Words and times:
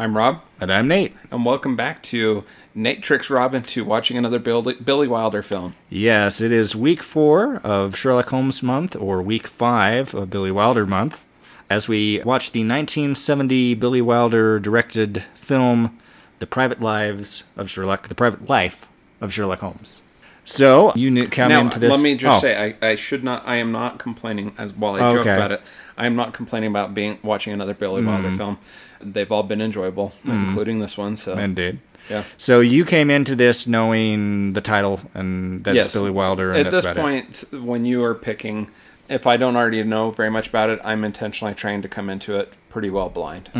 I'm 0.00 0.16
Rob, 0.16 0.40
And 0.58 0.70
I'm 0.72 0.88
Nate. 0.88 1.14
and 1.30 1.44
welcome 1.44 1.76
back 1.76 2.02
to 2.04 2.42
Nate 2.74 3.02
Tricks 3.02 3.28
Rob 3.28 3.52
into 3.54 3.84
watching 3.84 4.16
another 4.16 4.38
Billy, 4.38 4.72
Billy 4.76 5.06
Wilder 5.06 5.42
film. 5.42 5.74
Yes, 5.90 6.40
it 6.40 6.50
is 6.50 6.74
week 6.74 7.02
four 7.02 7.56
of 7.56 7.98
Sherlock 7.98 8.30
Holmes 8.30 8.62
month, 8.62 8.96
or 8.96 9.20
week 9.20 9.46
five 9.46 10.14
of 10.14 10.30
Billy 10.30 10.50
Wilder 10.50 10.86
month, 10.86 11.20
as 11.68 11.86
we 11.86 12.22
watch 12.24 12.52
the 12.52 12.60
1970 12.60 13.74
Billy 13.74 14.00
Wilder 14.00 14.58
directed 14.58 15.22
film, 15.34 15.98
The 16.38 16.46
Private 16.46 16.80
Lives 16.80 17.44
of 17.54 17.68
Sherlock, 17.68 18.08
The 18.08 18.14
Private 18.14 18.48
Life 18.48 18.86
of 19.20 19.34
Sherlock 19.34 19.60
Holmes. 19.60 20.00
So, 20.46 20.94
you 20.96 21.28
come 21.28 21.50
Now, 21.50 21.60
into 21.60 21.78
this. 21.78 21.90
let 21.90 22.00
me 22.00 22.14
just 22.16 22.38
oh, 22.38 22.40
say, 22.40 22.74
I, 22.80 22.88
I 22.92 22.94
should 22.94 23.22
not, 23.22 23.46
I 23.46 23.56
am 23.56 23.70
not 23.70 23.98
complaining, 23.98 24.54
as 24.56 24.72
while 24.72 24.94
I 24.94 25.12
joke 25.12 25.26
about 25.26 25.52
it, 25.52 25.60
I 25.98 26.06
am 26.06 26.16
not 26.16 26.32
complaining 26.32 26.70
about 26.70 26.94
being 26.94 27.18
watching 27.22 27.52
another 27.52 27.74
Billy 27.74 28.00
Mm. 28.00 28.06
Wilder 28.06 28.30
film. 28.34 28.58
They've 29.00 29.30
all 29.30 29.42
been 29.42 29.60
enjoyable, 29.60 30.12
including 30.24 30.80
this 30.80 30.96
one. 30.98 31.16
So, 31.16 31.32
Indeed. 31.38 31.78
yeah. 32.10 32.24
So, 32.36 32.60
you 32.60 32.84
came 32.84 33.10
into 33.10 33.34
this 33.34 33.66
knowing 33.66 34.52
the 34.52 34.60
title 34.60 35.00
and 35.14 35.64
that's 35.64 35.74
Yes. 35.76 35.92
Billy 35.92 36.10
Wilder, 36.10 36.50
and 36.52 36.58
At 36.66 36.70
that's 36.70 36.76
this 36.76 36.84
about 36.84 36.96
it. 36.96 37.00
point, 37.00 37.44
when 37.64 37.84
you 37.84 38.02
are 38.04 38.14
picking, 38.14 38.70
if 39.08 39.26
I 39.26 39.36
don't 39.36 39.56
already 39.56 39.82
know 39.82 40.10
very 40.10 40.30
much 40.30 40.48
about 40.48 40.70
it, 40.70 40.78
I'm 40.84 41.02
intentionally 41.04 41.54
trying 41.54 41.82
to 41.82 41.88
come 41.88 42.08
into 42.10 42.36
it 42.36 42.52
pretty 42.68 42.90
well 42.90 43.08
blind. 43.08 43.50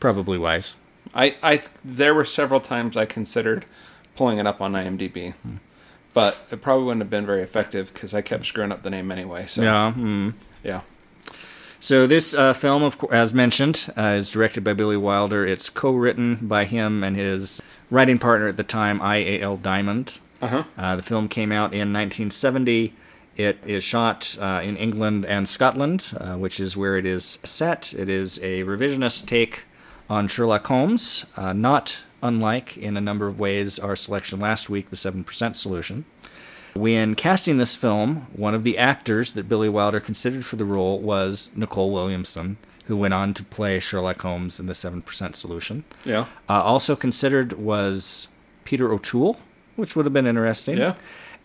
Probably 0.00 0.38
wise. 0.38 0.74
I, 1.14 1.36
I 1.42 1.62
there 1.84 2.12
were 2.14 2.24
several 2.24 2.60
times 2.60 2.96
I 2.96 3.04
considered 3.06 3.64
pulling 4.16 4.38
it 4.38 4.46
up 4.46 4.60
on 4.60 4.72
IMDb, 4.72 5.34
but 6.12 6.38
it 6.50 6.60
probably 6.60 6.84
wouldn't 6.84 7.02
have 7.02 7.10
been 7.10 7.26
very 7.26 7.42
effective 7.42 7.92
because 7.92 8.12
I 8.14 8.20
kept 8.22 8.46
screwing 8.46 8.72
up 8.72 8.82
the 8.82 8.90
name 8.90 9.10
anyway. 9.12 9.46
So 9.46 9.62
Yeah. 9.62 9.92
mm. 9.96 10.34
yeah. 10.62 10.80
So 11.84 12.06
this 12.06 12.34
uh, 12.34 12.54
film, 12.54 12.82
of 12.82 12.96
course, 12.96 13.12
as 13.12 13.34
mentioned, 13.34 13.92
uh, 13.94 14.16
is 14.16 14.30
directed 14.30 14.64
by 14.64 14.72
Billy 14.72 14.96
Wilder. 14.96 15.46
It's 15.46 15.68
co-written 15.68 16.36
by 16.36 16.64
him 16.64 17.04
and 17.04 17.14
his 17.14 17.60
writing 17.90 18.18
partner 18.18 18.48
at 18.48 18.56
the 18.56 18.62
time, 18.64 19.02
I. 19.02 19.16
A. 19.16 19.42
L. 19.42 19.58
Diamond. 19.58 20.14
Uh-huh. 20.40 20.64
Uh, 20.78 20.96
the 20.96 21.02
film 21.02 21.28
came 21.28 21.52
out 21.52 21.74
in 21.74 21.92
1970. 21.92 22.94
It 23.36 23.58
is 23.66 23.84
shot 23.84 24.34
uh, 24.40 24.62
in 24.64 24.78
England 24.78 25.26
and 25.26 25.46
Scotland, 25.46 26.06
uh, 26.16 26.36
which 26.36 26.58
is 26.58 26.74
where 26.74 26.96
it 26.96 27.04
is 27.04 27.38
set. 27.44 27.92
It 27.92 28.08
is 28.08 28.38
a 28.38 28.64
revisionist 28.64 29.26
take 29.26 29.64
on 30.08 30.26
Sherlock 30.26 30.66
Holmes, 30.66 31.26
uh, 31.36 31.52
not 31.52 31.98
unlike 32.22 32.78
in 32.78 32.96
a 32.96 33.02
number 33.02 33.26
of 33.26 33.38
ways 33.38 33.78
our 33.78 33.94
selection 33.94 34.40
last 34.40 34.70
week, 34.70 34.88
The 34.88 34.96
7% 34.96 35.54
Solution. 35.54 36.06
When 36.74 37.14
casting 37.14 37.58
this 37.58 37.76
film, 37.76 38.26
one 38.34 38.54
of 38.54 38.64
the 38.64 38.76
actors 38.78 39.32
that 39.34 39.48
Billy 39.48 39.68
Wilder 39.68 40.00
considered 40.00 40.44
for 40.44 40.56
the 40.56 40.64
role 40.64 40.98
was 40.98 41.50
Nicol 41.54 41.92
Williamson, 41.92 42.56
who 42.86 42.96
went 42.96 43.14
on 43.14 43.32
to 43.34 43.44
play 43.44 43.78
Sherlock 43.78 44.20
Holmes 44.22 44.58
in 44.58 44.66
The 44.66 44.72
7% 44.72 45.36
Solution. 45.36 45.84
Yeah. 46.04 46.26
Uh, 46.48 46.62
also 46.62 46.96
considered 46.96 47.52
was 47.54 48.28
Peter 48.64 48.92
O'Toole, 48.92 49.38
which 49.76 49.94
would 49.94 50.04
have 50.04 50.12
been 50.12 50.26
interesting. 50.26 50.76
Yeah. 50.78 50.94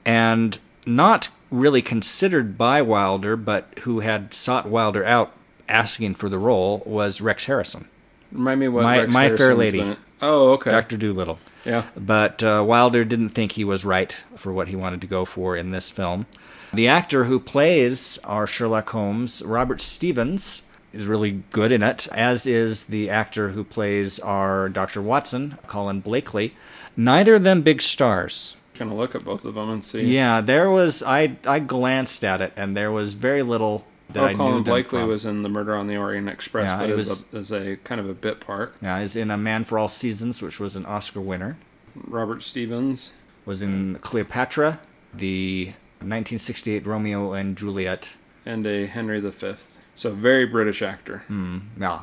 And 0.03 0.57
not 0.85 1.29
really 1.51 1.81
considered 1.83 2.57
by 2.57 2.81
Wilder, 2.81 3.35
but 3.35 3.67
who 3.83 3.99
had 3.99 4.33
sought 4.33 4.67
Wilder 4.67 5.05
out 5.05 5.31
asking 5.67 6.15
for 6.15 6.27
the 6.29 6.39
role 6.39 6.81
was 6.85 7.21
Rex 7.21 7.45
Harrison, 7.45 7.87
Remind 8.31 8.59
me 8.59 8.67
what 8.67 8.83
My- 8.83 8.99
Rex 9.01 9.13
My 9.13 9.35
Fair 9.35 9.53
Lady. 9.55 9.79
been- 9.79 9.97
Oh, 10.21 10.49
okay. 10.53 10.71
Dr. 10.71 10.97
Dolittle. 10.97 11.39
Yeah. 11.65 11.85
But 11.95 12.43
uh, 12.43 12.63
Wilder 12.65 13.03
didn't 13.03 13.29
think 13.29 13.53
he 13.53 13.63
was 13.63 13.85
right 13.85 14.15
for 14.35 14.53
what 14.53 14.67
he 14.67 14.75
wanted 14.75 15.01
to 15.01 15.07
go 15.07 15.25
for 15.25 15.55
in 15.55 15.71
this 15.71 15.89
film. 15.89 16.25
The 16.73 16.87
actor 16.87 17.25
who 17.25 17.39
plays 17.39 18.19
our 18.23 18.45
Sherlock 18.45 18.89
Holmes, 18.91 19.41
Robert 19.41 19.81
Stevens, 19.81 20.61
is 20.93 21.05
really 21.05 21.43
good 21.51 21.71
in 21.71 21.83
it, 21.83 22.07
as 22.11 22.45
is 22.45 22.85
the 22.85 23.09
actor 23.09 23.49
who 23.49 23.63
plays 23.63 24.19
our 24.19 24.69
Dr. 24.69 25.01
Watson, 25.01 25.57
Colin 25.67 25.99
Blakely. 25.99 26.55
Neither 26.95 27.35
of 27.35 27.43
them 27.43 27.61
big 27.61 27.81
stars. 27.81 28.55
Gonna 28.77 28.95
look 28.95 29.13
at 29.13 29.25
both 29.25 29.43
of 29.45 29.55
them 29.55 29.69
and 29.69 29.83
see. 29.83 30.03
Yeah, 30.03 30.41
there 30.41 30.69
was 30.69 31.03
I 31.03 31.37
I 31.45 31.59
glanced 31.59 32.23
at 32.23 32.41
it 32.41 32.53
and 32.55 32.77
there 32.77 32.91
was 32.91 33.13
very 33.13 33.43
little 33.43 33.85
that 34.09 34.23
I 34.23 34.27
Oh, 34.27 34.31
knew 34.31 34.37
Colin 34.37 34.63
Blakely 34.63 35.03
was 35.03 35.25
in 35.25 35.43
The 35.43 35.49
Murder 35.49 35.75
on 35.75 35.87
the 35.87 35.97
Orient 35.97 36.27
Express, 36.29 36.65
Yeah, 36.65 36.77
but 36.79 36.89
as, 36.91 37.09
was- 37.09 37.23
a, 37.33 37.37
as 37.37 37.51
a 37.51 37.75
kind 37.83 38.01
of 38.01 38.09
a 38.09 38.13
bit 38.13 38.39
part. 38.39 38.73
Yeah, 38.81 39.01
he's 39.01 39.15
in 39.15 39.29
A 39.31 39.37
Man 39.37 39.63
for 39.63 39.77
All 39.77 39.87
Seasons, 39.89 40.41
which 40.41 40.59
was 40.59 40.75
an 40.75 40.85
Oscar 40.85 41.21
winner. 41.21 41.57
Robert 41.95 42.43
Stevens. 42.43 43.11
Was 43.45 43.61
in 43.63 43.97
Cleopatra, 44.01 44.79
the 45.13 45.73
1968 46.01 46.85
Romeo 46.85 47.33
and 47.33 47.57
Juliet. 47.57 48.09
and 48.45 48.65
a 48.67 48.85
Henry 48.85 49.19
V. 49.19 49.53
So 49.95 50.11
very 50.11 50.45
British 50.45 50.81
actor. 50.83 51.23
Hmm, 51.27 51.59
yeah, 51.79 52.01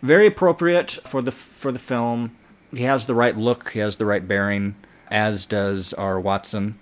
very 0.00 0.26
appropriate 0.28 0.92
for 1.06 1.22
the 1.22 1.32
for 1.32 1.72
the 1.72 1.78
film. 1.80 2.36
He 2.72 2.84
has 2.84 3.06
the 3.06 3.14
right 3.14 3.36
look. 3.36 3.70
He 3.70 3.80
has 3.80 3.96
the 3.96 4.06
right 4.06 4.26
bearing, 4.26 4.76
as 5.10 5.44
does 5.44 5.92
our 5.94 6.20
Watson. 6.20 6.78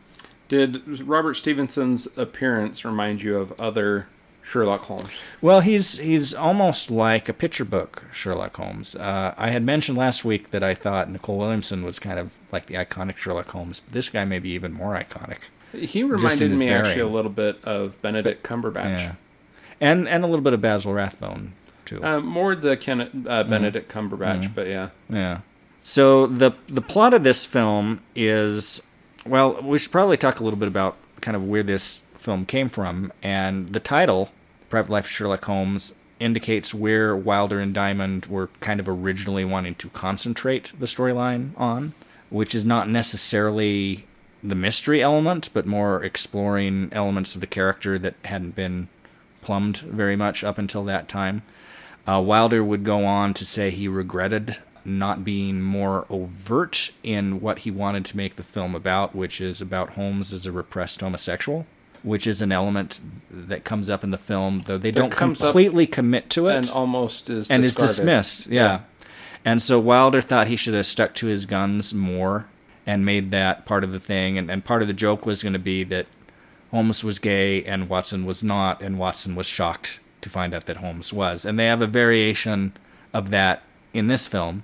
Did 0.48 1.00
Robert 1.00 1.34
Stevenson's 1.34 2.06
appearance 2.16 2.84
remind 2.84 3.22
you 3.22 3.38
of 3.38 3.58
other 3.58 4.06
Sherlock 4.46 4.82
Holmes? 4.82 5.08
Well, 5.40 5.60
he's 5.60 5.98
he's 5.98 6.34
almost 6.34 6.90
like 6.90 7.28
a 7.28 7.32
picture 7.32 7.64
book 7.64 8.04
Sherlock 8.12 8.54
Holmes. 8.56 8.94
Uh, 8.94 9.34
I 9.38 9.48
had 9.50 9.62
mentioned 9.64 9.96
last 9.96 10.24
week 10.24 10.50
that 10.50 10.62
I 10.62 10.74
thought 10.74 11.10
Nicol 11.10 11.38
Williamson 11.38 11.82
was 11.82 11.98
kind 11.98 12.18
of 12.18 12.30
like 12.52 12.66
the 12.66 12.74
iconic 12.74 13.16
Sherlock 13.16 13.50
Holmes. 13.50 13.80
but 13.80 13.92
This 13.94 14.10
guy 14.10 14.24
may 14.26 14.38
be 14.38 14.50
even 14.50 14.72
more 14.72 14.94
iconic. 14.94 15.38
He 15.72 16.02
reminded 16.04 16.52
me 16.52 16.68
actually 16.68 17.00
a 17.00 17.08
little 17.08 17.30
bit 17.30 17.58
of 17.64 18.00
Benedict 18.02 18.44
Cumberbatch. 18.46 18.98
Yeah, 18.98 19.14
and 19.80 20.06
and 20.06 20.22
a 20.24 20.26
little 20.26 20.44
bit 20.44 20.52
of 20.52 20.60
Basil 20.60 20.92
Rathbone 20.92 21.54
too. 21.86 22.04
Uh, 22.04 22.20
more 22.20 22.54
the 22.54 22.76
Kenneth, 22.76 23.08
uh, 23.26 23.44
Mm. 23.44 23.50
Benedict 23.50 23.90
Cumberbatch, 23.90 24.54
but 24.54 24.66
yeah. 24.68 24.90
Yeah. 25.08 25.40
So 25.82 26.26
the 26.26 26.52
the 26.68 26.82
plot 26.82 27.12
of 27.14 27.24
this 27.24 27.44
film 27.46 28.00
is 28.14 28.82
well, 29.26 29.60
we 29.62 29.78
should 29.78 29.90
probably 29.90 30.16
talk 30.18 30.38
a 30.38 30.44
little 30.44 30.58
bit 30.58 30.68
about 30.68 30.96
kind 31.22 31.34
of 31.34 31.42
where 31.44 31.62
this 31.62 32.02
film 32.24 32.46
came 32.46 32.68
from, 32.68 33.12
and 33.22 33.72
the 33.72 33.80
title, 33.80 34.30
Private 34.70 34.90
Life 34.90 35.04
of 35.04 35.10
Sherlock 35.10 35.44
Holmes, 35.44 35.94
indicates 36.18 36.72
where 36.72 37.14
Wilder 37.14 37.60
and 37.60 37.74
Diamond 37.74 38.26
were 38.26 38.48
kind 38.60 38.80
of 38.80 38.88
originally 38.88 39.44
wanting 39.44 39.74
to 39.76 39.90
concentrate 39.90 40.72
the 40.78 40.86
storyline 40.86 41.50
on, 41.58 41.92
which 42.30 42.54
is 42.54 42.64
not 42.64 42.88
necessarily 42.88 44.06
the 44.42 44.54
mystery 44.54 45.02
element, 45.02 45.50
but 45.52 45.66
more 45.66 46.02
exploring 46.02 46.88
elements 46.92 47.34
of 47.34 47.40
the 47.40 47.46
character 47.46 47.98
that 47.98 48.14
hadn't 48.24 48.54
been 48.54 48.88
plumbed 49.42 49.78
very 49.78 50.16
much 50.16 50.42
up 50.42 50.58
until 50.58 50.84
that 50.84 51.08
time. 51.08 51.42
Uh, 52.08 52.20
Wilder 52.20 52.64
would 52.64 52.84
go 52.84 53.04
on 53.04 53.34
to 53.34 53.44
say 53.44 53.70
he 53.70 53.88
regretted 53.88 54.58
not 54.84 55.24
being 55.24 55.62
more 55.62 56.06
overt 56.10 56.90
in 57.02 57.40
what 57.40 57.60
he 57.60 57.70
wanted 57.70 58.04
to 58.04 58.16
make 58.16 58.36
the 58.36 58.42
film 58.42 58.74
about, 58.74 59.14
which 59.14 59.40
is 59.40 59.60
about 59.60 59.90
Holmes 59.90 60.32
as 60.32 60.44
a 60.44 60.52
repressed 60.52 61.00
homosexual, 61.00 61.66
which 62.04 62.26
is 62.26 62.40
an 62.40 62.52
element 62.52 63.00
that 63.30 63.64
comes 63.64 63.90
up 63.90 64.04
in 64.04 64.10
the 64.12 64.18
film, 64.18 64.60
though 64.66 64.78
they 64.78 64.92
don't 64.92 65.10
completely 65.10 65.86
commit 65.86 66.30
to 66.30 66.46
it 66.46 66.54
And 66.56 66.70
almost 66.70 67.28
is 67.28 67.50
and 67.50 67.64
is 67.64 67.74
discarded. 67.74 67.96
dismissed. 67.96 68.46
Yeah. 68.46 68.80
And 69.44 69.60
so 69.60 69.80
Wilder 69.80 70.20
thought 70.20 70.46
he 70.46 70.56
should 70.56 70.74
have 70.74 70.86
stuck 70.86 71.14
to 71.16 71.26
his 71.26 71.44
guns 71.46 71.92
more 71.92 72.46
and 72.86 73.04
made 73.04 73.30
that 73.32 73.66
part 73.66 73.82
of 73.82 73.90
the 73.92 73.98
thing. 74.00 74.38
And, 74.38 74.50
and 74.50 74.64
part 74.64 74.82
of 74.82 74.88
the 74.88 74.94
joke 74.94 75.26
was 75.26 75.42
going 75.42 75.52
to 75.54 75.58
be 75.58 75.82
that 75.84 76.06
Holmes 76.70 77.02
was 77.02 77.18
gay 77.18 77.64
and 77.64 77.88
Watson 77.88 78.24
was 78.24 78.42
not, 78.42 78.80
and 78.82 78.98
Watson 78.98 79.34
was 79.34 79.46
shocked 79.46 80.00
to 80.20 80.28
find 80.30 80.54
out 80.54 80.66
that 80.66 80.78
Holmes 80.78 81.12
was. 81.12 81.44
And 81.44 81.58
they 81.58 81.66
have 81.66 81.82
a 81.82 81.86
variation 81.86 82.72
of 83.12 83.30
that 83.30 83.62
in 83.92 84.08
this 84.08 84.26
film. 84.26 84.62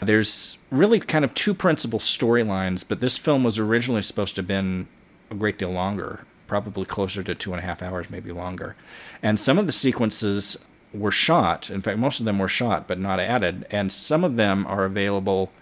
There's 0.00 0.56
really 0.70 0.98
kind 1.00 1.24
of 1.24 1.34
two 1.34 1.52
principal 1.54 1.98
storylines, 1.98 2.84
but 2.86 3.00
this 3.00 3.18
film 3.18 3.44
was 3.44 3.58
originally 3.58 4.02
supposed 4.02 4.34
to 4.36 4.40
have 4.40 4.48
been 4.48 4.86
a 5.30 5.34
great 5.34 5.58
deal 5.58 5.70
longer, 5.70 6.20
probably 6.50 6.84
closer 6.84 7.22
to 7.22 7.34
two 7.34 7.52
and 7.54 7.60
a 7.62 7.64
half 7.64 7.80
hours, 7.80 8.10
maybe 8.10 8.32
longer. 8.32 8.74
And 9.22 9.38
some 9.38 9.56
of 9.56 9.66
the 9.66 9.72
sequences 9.72 10.58
were 10.92 11.12
shot. 11.12 11.70
In 11.70 11.80
fact, 11.80 11.96
most 11.98 12.18
of 12.18 12.26
them 12.26 12.40
were 12.40 12.48
shot, 12.48 12.88
but 12.88 12.98
not 12.98 13.20
added. 13.20 13.64
And 13.70 13.92
some 13.92 14.24
of 14.24 14.34
them 14.36 14.66
are 14.66 14.84
available 14.84 15.52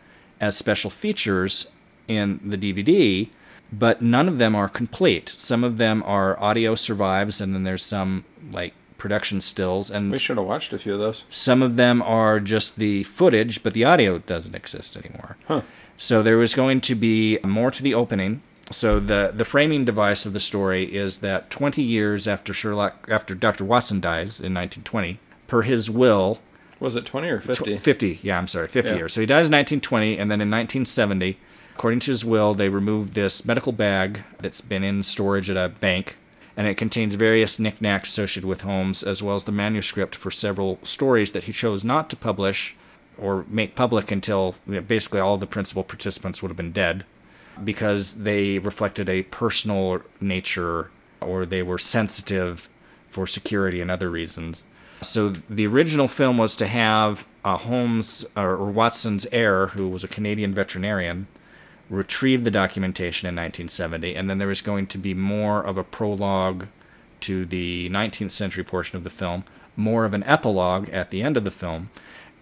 as 0.40 0.56
special 0.56 0.88
features 0.88 1.66
in 2.08 2.40
the 2.42 2.56
DVD, 2.56 3.28
but 3.70 4.00
none 4.00 4.28
of 4.28 4.38
them 4.38 4.54
are 4.54 4.68
complete. 4.68 5.34
Some 5.36 5.62
of 5.62 5.76
them 5.76 6.02
are 6.06 6.40
audio 6.42 6.74
survives, 6.74 7.38
and 7.40 7.54
then 7.54 7.64
there's 7.64 7.84
some 7.84 8.24
like 8.50 8.72
production 8.96 9.40
stills, 9.42 9.90
and 9.90 10.10
We 10.10 10.16
should 10.18 10.38
have 10.38 10.46
watched 10.46 10.72
a 10.72 10.78
few 10.78 10.94
of 10.94 10.98
those. 11.00 11.24
some 11.28 11.60
of 11.62 11.76
them 11.76 12.00
are 12.00 12.40
just 12.40 12.76
the 12.78 13.02
footage, 13.04 13.62
but 13.62 13.74
the 13.74 13.84
audio 13.84 14.18
doesn't 14.18 14.54
exist 14.54 14.96
anymore. 14.96 15.36
Huh. 15.46 15.60
So 15.98 16.22
there 16.22 16.38
was 16.38 16.54
going 16.54 16.80
to 16.80 16.94
be 16.94 17.38
more 17.44 17.70
to 17.70 17.82
the 17.82 17.92
opening. 17.94 18.40
So 18.70 19.00
the 19.00 19.32
the 19.34 19.44
framing 19.44 19.84
device 19.84 20.26
of 20.26 20.32
the 20.32 20.40
story 20.40 20.94
is 20.94 21.18
that 21.18 21.50
20 21.50 21.82
years 21.82 22.28
after 22.28 22.52
Sherlock, 22.52 23.08
after 23.10 23.34
Dr. 23.34 23.64
Watson 23.64 24.00
dies 24.00 24.40
in 24.40 24.52
1920, 24.54 25.18
per 25.46 25.62
his 25.62 25.88
will, 25.88 26.38
Was 26.80 26.94
it 26.94 27.06
20 27.06 27.28
or 27.28 27.40
50? 27.40 27.76
50. 27.78 28.20
Yeah, 28.22 28.38
I'm 28.38 28.46
sorry, 28.46 28.68
50 28.68 28.90
Yeah. 28.90 28.96
years. 28.96 29.14
So 29.14 29.20
he 29.20 29.26
dies 29.26 29.46
in 29.46 29.52
1920, 29.52 30.18
and 30.18 30.30
then 30.30 30.40
in 30.40 30.50
1970, 30.50 31.38
according 31.74 32.00
to 32.00 32.10
his 32.10 32.24
will, 32.24 32.54
they 32.54 32.68
removed 32.68 33.14
this 33.14 33.44
medical 33.44 33.72
bag 33.72 34.22
that's 34.40 34.60
been 34.60 34.84
in 34.84 35.02
storage 35.02 35.48
at 35.48 35.56
a 35.56 35.68
bank, 35.70 36.16
and 36.56 36.66
it 36.66 36.76
contains 36.76 37.14
various 37.14 37.58
knickknacks 37.58 38.10
associated 38.10 38.46
with 38.46 38.60
Holmes, 38.60 39.02
as 39.02 39.22
well 39.22 39.34
as 39.34 39.44
the 39.44 39.52
manuscript 39.52 40.14
for 40.14 40.30
several 40.30 40.78
stories 40.82 41.32
that 41.32 41.44
he 41.44 41.52
chose 41.52 41.82
not 41.84 42.10
to 42.10 42.16
publish 42.16 42.76
or 43.16 43.44
make 43.48 43.74
public 43.74 44.10
until 44.12 44.54
you 44.66 44.74
know, 44.74 44.80
basically 44.80 45.20
all 45.20 45.36
the 45.38 45.46
principal 45.46 45.82
participants 45.82 46.42
would 46.42 46.50
have 46.50 46.56
been 46.56 46.70
dead 46.72 47.04
because 47.64 48.14
they 48.14 48.58
reflected 48.58 49.08
a 49.08 49.24
personal 49.24 50.02
nature 50.20 50.90
or 51.20 51.44
they 51.44 51.62
were 51.62 51.78
sensitive 51.78 52.68
for 53.10 53.26
security 53.26 53.80
and 53.80 53.90
other 53.90 54.10
reasons. 54.10 54.64
So 55.00 55.28
the 55.28 55.66
original 55.66 56.08
film 56.08 56.38
was 56.38 56.56
to 56.56 56.66
have 56.66 57.24
uh, 57.44 57.56
Holmes 57.56 58.24
or, 58.36 58.56
or 58.56 58.70
Watson's 58.70 59.26
heir, 59.30 59.68
who 59.68 59.88
was 59.88 60.02
a 60.02 60.08
Canadian 60.08 60.54
veterinarian, 60.54 61.28
retrieve 61.88 62.44
the 62.44 62.50
documentation 62.50 63.26
in 63.26 63.34
1970, 63.34 64.14
and 64.14 64.28
then 64.28 64.38
there 64.38 64.48
was 64.48 64.60
going 64.60 64.86
to 64.88 64.98
be 64.98 65.14
more 65.14 65.62
of 65.62 65.78
a 65.78 65.84
prologue 65.84 66.66
to 67.20 67.46
the 67.46 67.88
19th 67.90 68.30
century 68.30 68.64
portion 68.64 68.96
of 68.96 69.04
the 69.04 69.10
film, 69.10 69.44
more 69.76 70.04
of 70.04 70.14
an 70.14 70.24
epilogue 70.24 70.88
at 70.90 71.10
the 71.10 71.22
end 71.22 71.36
of 71.36 71.44
the 71.44 71.50
film, 71.50 71.90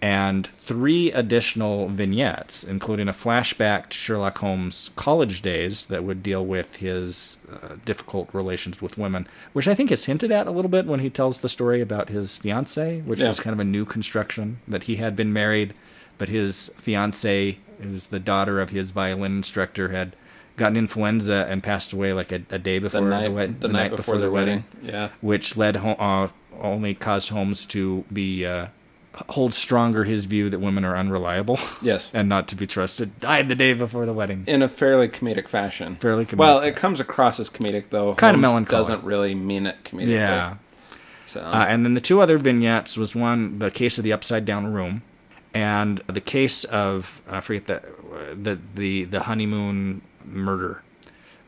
and 0.06 0.46
three 0.60 1.10
additional 1.10 1.88
vignettes, 1.88 2.62
including 2.62 3.08
a 3.08 3.12
flashback 3.12 3.88
to 3.88 3.96
Sherlock 3.96 4.38
Holmes' 4.38 4.90
college 4.94 5.42
days 5.42 5.86
that 5.86 6.04
would 6.04 6.22
deal 6.22 6.46
with 6.46 6.76
his 6.76 7.38
uh, 7.52 7.74
difficult 7.84 8.28
relations 8.32 8.80
with 8.80 8.96
women, 8.96 9.26
which 9.52 9.66
I 9.66 9.74
think 9.74 9.90
is 9.90 10.04
hinted 10.04 10.30
at 10.30 10.46
a 10.46 10.52
little 10.52 10.68
bit 10.70 10.86
when 10.86 11.00
he 11.00 11.10
tells 11.10 11.40
the 11.40 11.48
story 11.48 11.80
about 11.80 12.08
his 12.08 12.36
fiancee, 12.36 13.00
which 13.04 13.18
Yeah. 13.18 13.30
is 13.30 13.40
kind 13.40 13.52
of 13.52 13.58
a 13.58 13.64
new 13.64 13.84
construction 13.84 14.60
that 14.68 14.84
he 14.84 14.96
had 14.96 15.16
been 15.16 15.32
married, 15.32 15.74
but 16.18 16.28
his 16.28 16.70
fiancee, 16.76 17.58
who's 17.82 18.06
the 18.06 18.20
daughter 18.20 18.60
of 18.60 18.70
his 18.70 18.92
violin 18.92 19.38
instructor, 19.38 19.88
had 19.88 20.14
gotten 20.56 20.76
influenza 20.76 21.46
and 21.50 21.64
passed 21.64 21.92
away 21.92 22.12
like 22.12 22.30
a, 22.30 22.42
a 22.50 22.58
day 22.60 22.78
The 22.78 22.86
before 22.90 23.08
night, 23.08 23.22
the, 23.24 23.28
the, 23.28 23.34
wed- 23.34 23.72
night, 23.72 23.96
before, 23.96 24.18
their 24.18 24.30
wedding. 24.30 24.64
Yeah. 24.82 25.08
which 25.20 25.56
led 25.56 25.76
uh, 25.76 26.28
only 26.60 26.94
caused 26.94 27.30
Holmes 27.30 27.66
to 27.66 28.04
be 28.12 28.46
uh, 28.46 28.68
hold 29.30 29.54
stronger 29.54 30.04
his 30.04 30.24
view 30.26 30.50
that 30.50 30.58
women 30.58 30.84
are 30.84 30.96
unreliable 30.96 31.58
Yes. 31.82 32.10
and 32.14 32.28
not 32.28 32.48
to 32.48 32.56
be 32.56 32.66
trusted. 32.66 33.18
Died 33.20 33.48
the 33.48 33.54
day 33.54 33.72
before 33.72 34.04
the 34.06 34.12
wedding. 34.12 34.44
In 34.46 34.62
a 34.62 34.68
fairly 34.68 35.08
comedic 35.08 35.48
fashion. 35.48 35.96
Fairly 35.96 36.26
comedic. 36.26 36.36
Well, 36.38 36.60
it 36.60 36.76
comes 36.76 37.00
across 37.00 37.40
as 37.40 37.48
comedic 37.50 37.86
though. 37.90 38.14
Kinda 38.14 38.32
Holmes 38.34 38.42
melancholic. 38.42 38.86
Doesn't 38.88 39.04
really 39.04 39.34
mean 39.34 39.66
it 39.66 39.76
comedically. 39.84 40.08
yeah. 40.08 40.54
So 41.26 41.40
Uh, 41.40 41.66
and 41.68 41.84
then 41.84 41.94
the 41.94 42.00
two 42.00 42.20
other 42.20 42.38
vignettes 42.38 42.96
was 42.96 43.14
one 43.16 43.58
the 43.58 43.70
case 43.70 43.98
of 43.98 44.04
the 44.04 44.12
upside 44.12 44.44
down 44.44 44.72
room, 44.72 45.02
and 45.54 46.00
the 46.06 46.20
case 46.20 46.64
of 46.64 47.20
I 47.28 47.40
forget 47.40 47.66
the 47.66 47.82
the 48.34 48.58
the 48.74 49.04
the 49.06 49.20
honeymoon 49.24 50.02
murder, 50.24 50.82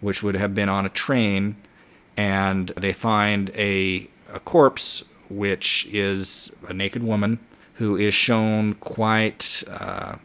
which 0.00 0.22
would 0.22 0.34
have 0.36 0.54
been 0.54 0.68
on 0.68 0.84
a 0.86 0.88
train, 0.88 1.56
and 2.16 2.68
they 2.76 2.92
find 2.92 3.50
a 3.54 4.08
a 4.32 4.40
corpse 4.40 5.04
which 5.30 5.86
is 5.92 6.54
a 6.68 6.72
naked 6.72 7.02
woman 7.02 7.38
who 7.78 7.96
is 7.96 8.12
shown 8.12 8.74
quite 8.74 9.62
uh, 9.68 10.16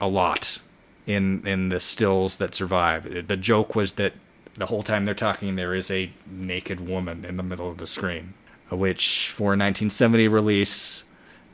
a 0.00 0.08
lot 0.08 0.58
in 1.06 1.46
in 1.46 1.68
the 1.68 1.80
stills 1.80 2.36
that 2.36 2.54
survive. 2.54 3.26
The 3.26 3.36
joke 3.36 3.74
was 3.74 3.92
that 3.92 4.14
the 4.56 4.66
whole 4.66 4.82
time 4.82 5.04
they're 5.04 5.14
talking, 5.14 5.56
there 5.56 5.74
is 5.74 5.90
a 5.90 6.10
naked 6.26 6.86
woman 6.86 7.24
in 7.24 7.36
the 7.36 7.42
middle 7.42 7.70
of 7.70 7.78
the 7.78 7.86
screen, 7.86 8.34
which 8.70 9.30
for 9.30 9.54
a 9.54 9.58
1970 9.58 10.28
release, 10.28 11.04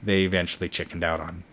they 0.02 0.22
eventually 0.22 0.68
chickened 0.68 1.04
out 1.04 1.20
on. 1.20 1.44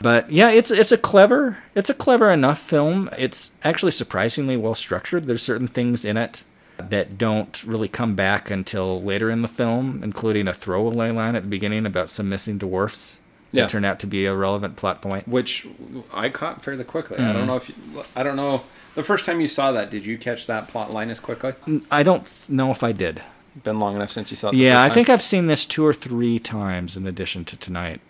But 0.00 0.30
yeah, 0.32 0.50
it's 0.50 0.72
it's 0.72 0.90
a 0.90 0.98
clever 0.98 1.58
it's 1.76 1.90
a 1.90 1.94
clever 1.94 2.30
enough 2.30 2.58
film. 2.58 3.08
It's 3.16 3.52
actually 3.62 3.92
surprisingly 3.92 4.56
well 4.56 4.74
structured. 4.74 5.26
There's 5.26 5.42
certain 5.42 5.68
things 5.68 6.04
in 6.04 6.16
it 6.16 6.42
that 6.78 7.16
don't 7.18 7.62
really 7.64 7.88
come 7.88 8.14
back 8.14 8.50
until 8.50 9.02
later 9.02 9.30
in 9.30 9.42
the 9.42 9.48
film, 9.48 10.00
including 10.02 10.48
a 10.48 10.54
throwaway 10.54 11.10
line 11.10 11.36
at 11.36 11.42
the 11.42 11.48
beginning 11.48 11.86
about 11.86 12.10
some 12.10 12.28
missing 12.28 12.58
dwarfs. 12.58 13.18
Yeah. 13.52 13.64
That 13.64 13.70
turned 13.70 13.84
out 13.84 14.00
to 14.00 14.06
be 14.06 14.24
a 14.24 14.34
relevant 14.34 14.76
plot 14.76 15.02
point. 15.02 15.28
which 15.28 15.66
I 16.12 16.30
caught 16.30 16.62
fairly 16.62 16.84
quickly. 16.84 17.18
I 17.18 17.20
Mm. 17.20 17.32
don't 17.34 17.46
know 17.46 17.56
if 17.56 17.68
you, 17.68 17.74
I 18.16 18.22
don't 18.22 18.36
know 18.36 18.62
the 18.94 19.02
first 19.02 19.26
time 19.26 19.42
you 19.42 19.48
saw 19.48 19.72
that. 19.72 19.90
Did 19.90 20.06
you 20.06 20.16
catch 20.16 20.46
that 20.46 20.68
plot 20.68 20.90
line 20.90 21.10
as 21.10 21.20
quickly? 21.20 21.52
I 21.90 22.02
don't 22.02 22.26
know 22.48 22.70
if 22.70 22.82
I 22.82 22.92
did. 22.92 23.20
Been 23.62 23.78
long 23.78 23.94
enough 23.94 24.10
since 24.10 24.30
you 24.30 24.38
saw. 24.38 24.48
it 24.48 24.54
Yeah, 24.54 24.80
I 24.82 24.88
think 24.88 25.10
I've 25.10 25.20
seen 25.20 25.48
this 25.48 25.66
two 25.66 25.84
or 25.84 25.92
three 25.92 26.38
times 26.38 26.96
in 26.96 27.06
addition 27.06 27.44
to 27.44 27.56
tonight, 27.56 28.00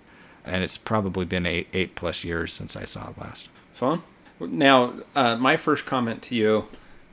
and 0.46 0.62
it's 0.62 0.76
probably 0.76 1.24
been 1.24 1.44
eight 1.44 1.66
eight 1.72 1.96
plus 1.96 2.22
years 2.22 2.52
since 2.52 2.76
I 2.76 2.84
saw 2.84 3.10
it 3.10 3.18
last. 3.18 3.48
Fun. 3.74 4.02
Now, 4.38 4.92
uh, 5.16 5.34
my 5.36 5.56
first 5.56 5.84
comment 5.86 6.22
to 6.22 6.36
you 6.36 6.68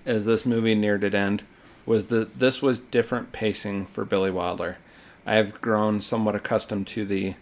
as 0.06 0.26
this 0.26 0.46
movie 0.46 0.76
neared 0.76 1.04
its 1.04 1.16
end 1.16 1.44
was 1.86 2.08
that 2.08 2.40
this 2.40 2.62
was 2.62 2.80
different 2.80 3.32
pacing 3.32 3.86
for 3.86 4.06
Billy 4.06 4.32
Wilder. 4.32 4.78
I 5.26 5.36
have 5.36 5.60
grown 5.62 6.02
somewhat 6.02 6.36
accustomed 6.36 6.88
to 6.88 7.06
the 7.06 7.36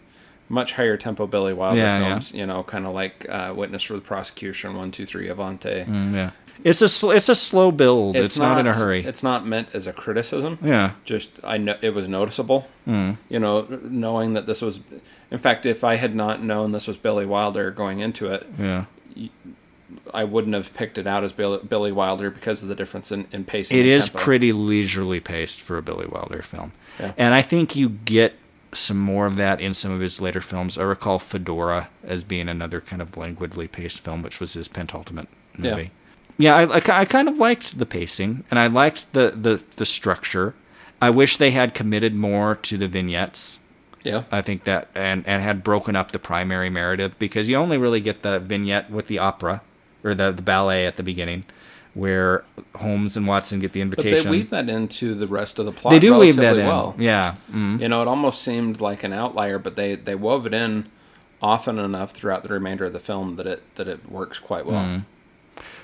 much 0.48 0.72
higher 0.74 0.96
tempo 0.96 1.26
Billy 1.26 1.52
Wilder 1.52 1.78
Yeah, 1.80 1.98
yeah. 1.98 2.08
films. 2.10 2.32
You 2.32 2.46
know, 2.46 2.62
kind 2.62 2.86
of 2.86 2.94
like 2.94 3.26
uh, 3.28 3.52
Witness 3.56 3.82
for 3.82 3.94
the 3.94 4.00
Prosecution, 4.00 4.76
One, 4.76 4.90
Two, 4.90 5.04
Three, 5.06 5.28
Avanti. 5.28 5.84
Mm, 5.84 6.14
yeah, 6.14 6.30
it's 6.64 6.80
a 6.82 6.88
sl- 6.88 7.10
it's 7.10 7.28
a 7.28 7.34
slow 7.34 7.70
build. 7.70 8.16
It's, 8.16 8.38
not, 8.38 8.58
in 8.58 8.66
a 8.66 8.74
hurry. 8.74 9.04
It's 9.04 9.22
not 9.22 9.46
meant 9.46 9.68
as 9.74 9.86
a 9.86 9.92
criticism. 9.92 10.58
yeah, 10.62 10.92
Just 11.04 11.30
I 11.44 11.58
know 11.58 11.76
it 11.82 11.90
was 11.94 12.08
noticeable. 12.08 12.66
mm, 12.86 13.16
You 13.28 13.38
know, 13.38 13.66
knowing 13.82 14.32
that 14.34 14.46
this 14.46 14.62
was, 14.62 14.80
in 15.30 15.38
fact, 15.38 15.66
if 15.66 15.84
I 15.84 15.96
had 15.96 16.14
not 16.14 16.42
known 16.42 16.72
this 16.72 16.86
was 16.86 16.96
Billy 16.96 17.26
Wilder 17.26 17.70
going 17.70 18.00
into 18.00 18.26
it, 18.28 18.46
yeah. 18.58 18.86
I 20.14 20.24
wouldn't 20.24 20.54
have 20.54 20.74
picked 20.74 20.98
it 20.98 21.06
out 21.06 21.24
as 21.24 21.32
Billy, 21.32 21.60
Billy 21.68 21.92
Wilder 21.92 22.30
because 22.30 22.62
of 22.62 22.68
the 22.68 22.74
difference 22.74 23.10
in, 23.12 23.26
in 23.32 23.44
pacing. 23.44 23.76
It 23.78 23.86
is 23.86 24.06
tempo. 24.08 24.18
pretty 24.20 24.52
leisurely 24.52 25.20
paced 25.20 25.60
for 25.60 25.78
a 25.78 25.82
Billy 25.82 26.06
Wilder 26.06 26.42
film, 26.42 26.72
Yeah. 26.98 27.12
and 27.16 27.34
I 27.34 27.42
think 27.42 27.76
you 27.76 27.88
get 27.90 28.34
some 28.72 28.98
more 28.98 29.24
of 29.26 29.36
that 29.36 29.60
in 29.60 29.72
some 29.72 29.90
of 29.90 30.00
his 30.00 30.20
later 30.20 30.40
films. 30.40 30.76
I 30.76 30.82
recall 30.82 31.18
Fedora 31.18 31.88
as 32.04 32.22
being 32.24 32.48
another 32.48 32.80
kind 32.80 33.00
of 33.00 33.16
languidly 33.16 33.66
paced 33.68 34.00
film, 34.00 34.22
which 34.22 34.40
was 34.40 34.52
his 34.52 34.68
penultimate 34.68 35.28
movie. 35.56 35.90
Yeah, 36.36 36.54
I, 36.54 36.76
I, 36.78 37.00
I 37.00 37.04
kind 37.04 37.28
of 37.28 37.38
liked 37.38 37.78
the 37.78 37.86
pacing, 37.86 38.44
and 38.50 38.58
I 38.60 38.66
liked 38.68 39.12
the, 39.12 39.32
the, 39.34 39.62
the 39.76 39.86
structure. 39.86 40.54
I 41.00 41.10
wish 41.10 41.36
they 41.36 41.50
had 41.50 41.74
committed 41.74 42.14
more 42.14 42.56
to 42.56 42.76
the 42.76 42.88
vignettes. 42.88 43.58
Yeah, 44.04 44.22
I 44.30 44.42
think 44.42 44.62
that 44.64 44.88
and 44.94 45.26
and 45.26 45.42
had 45.42 45.64
broken 45.64 45.96
up 45.96 46.12
the 46.12 46.20
primary 46.20 46.70
narrative 46.70 47.18
because 47.18 47.48
you 47.48 47.56
only 47.56 47.76
really 47.78 48.00
get 48.00 48.22
the 48.22 48.38
vignette 48.38 48.90
with 48.92 49.08
the 49.08 49.18
opera 49.18 49.60
or 50.08 50.14
the 50.14 50.32
the 50.32 50.42
ballet 50.42 50.86
at 50.86 50.96
the 50.96 51.02
beginning, 51.02 51.44
where 51.94 52.44
Holmes 52.76 53.16
and 53.16 53.26
Watson 53.26 53.60
get 53.60 53.72
the 53.72 53.82
but 53.84 53.98
they 53.98 54.08
invitation. 54.10 54.30
weave 54.30 54.50
that 54.50 54.68
into 54.68 55.14
the 55.14 55.26
rest 55.26 55.58
of 55.58 55.66
the 55.66 55.72
plot. 55.72 55.92
They 55.92 55.98
do 55.98 56.16
weave 56.18 56.36
that 56.36 56.56
in. 56.56 56.66
well. 56.66 56.94
Yeah. 56.98 57.36
Mm. 57.50 57.80
You 57.80 57.88
know, 57.88 58.02
it 58.02 58.08
almost 58.08 58.42
seemed 58.42 58.80
like 58.80 59.04
an 59.04 59.12
outlier, 59.12 59.58
but 59.58 59.76
they 59.76 59.94
they 59.94 60.14
wove 60.14 60.46
it 60.46 60.54
in 60.54 60.90
often 61.40 61.78
enough 61.78 62.10
throughout 62.12 62.42
the 62.42 62.48
remainder 62.48 62.84
of 62.86 62.92
the 62.92 63.00
film 63.00 63.36
that 63.36 63.46
it 63.46 63.62
that 63.76 63.86
it 63.88 64.10
works 64.10 64.38
quite 64.38 64.66
well. 64.66 64.84
Mm. 64.84 65.02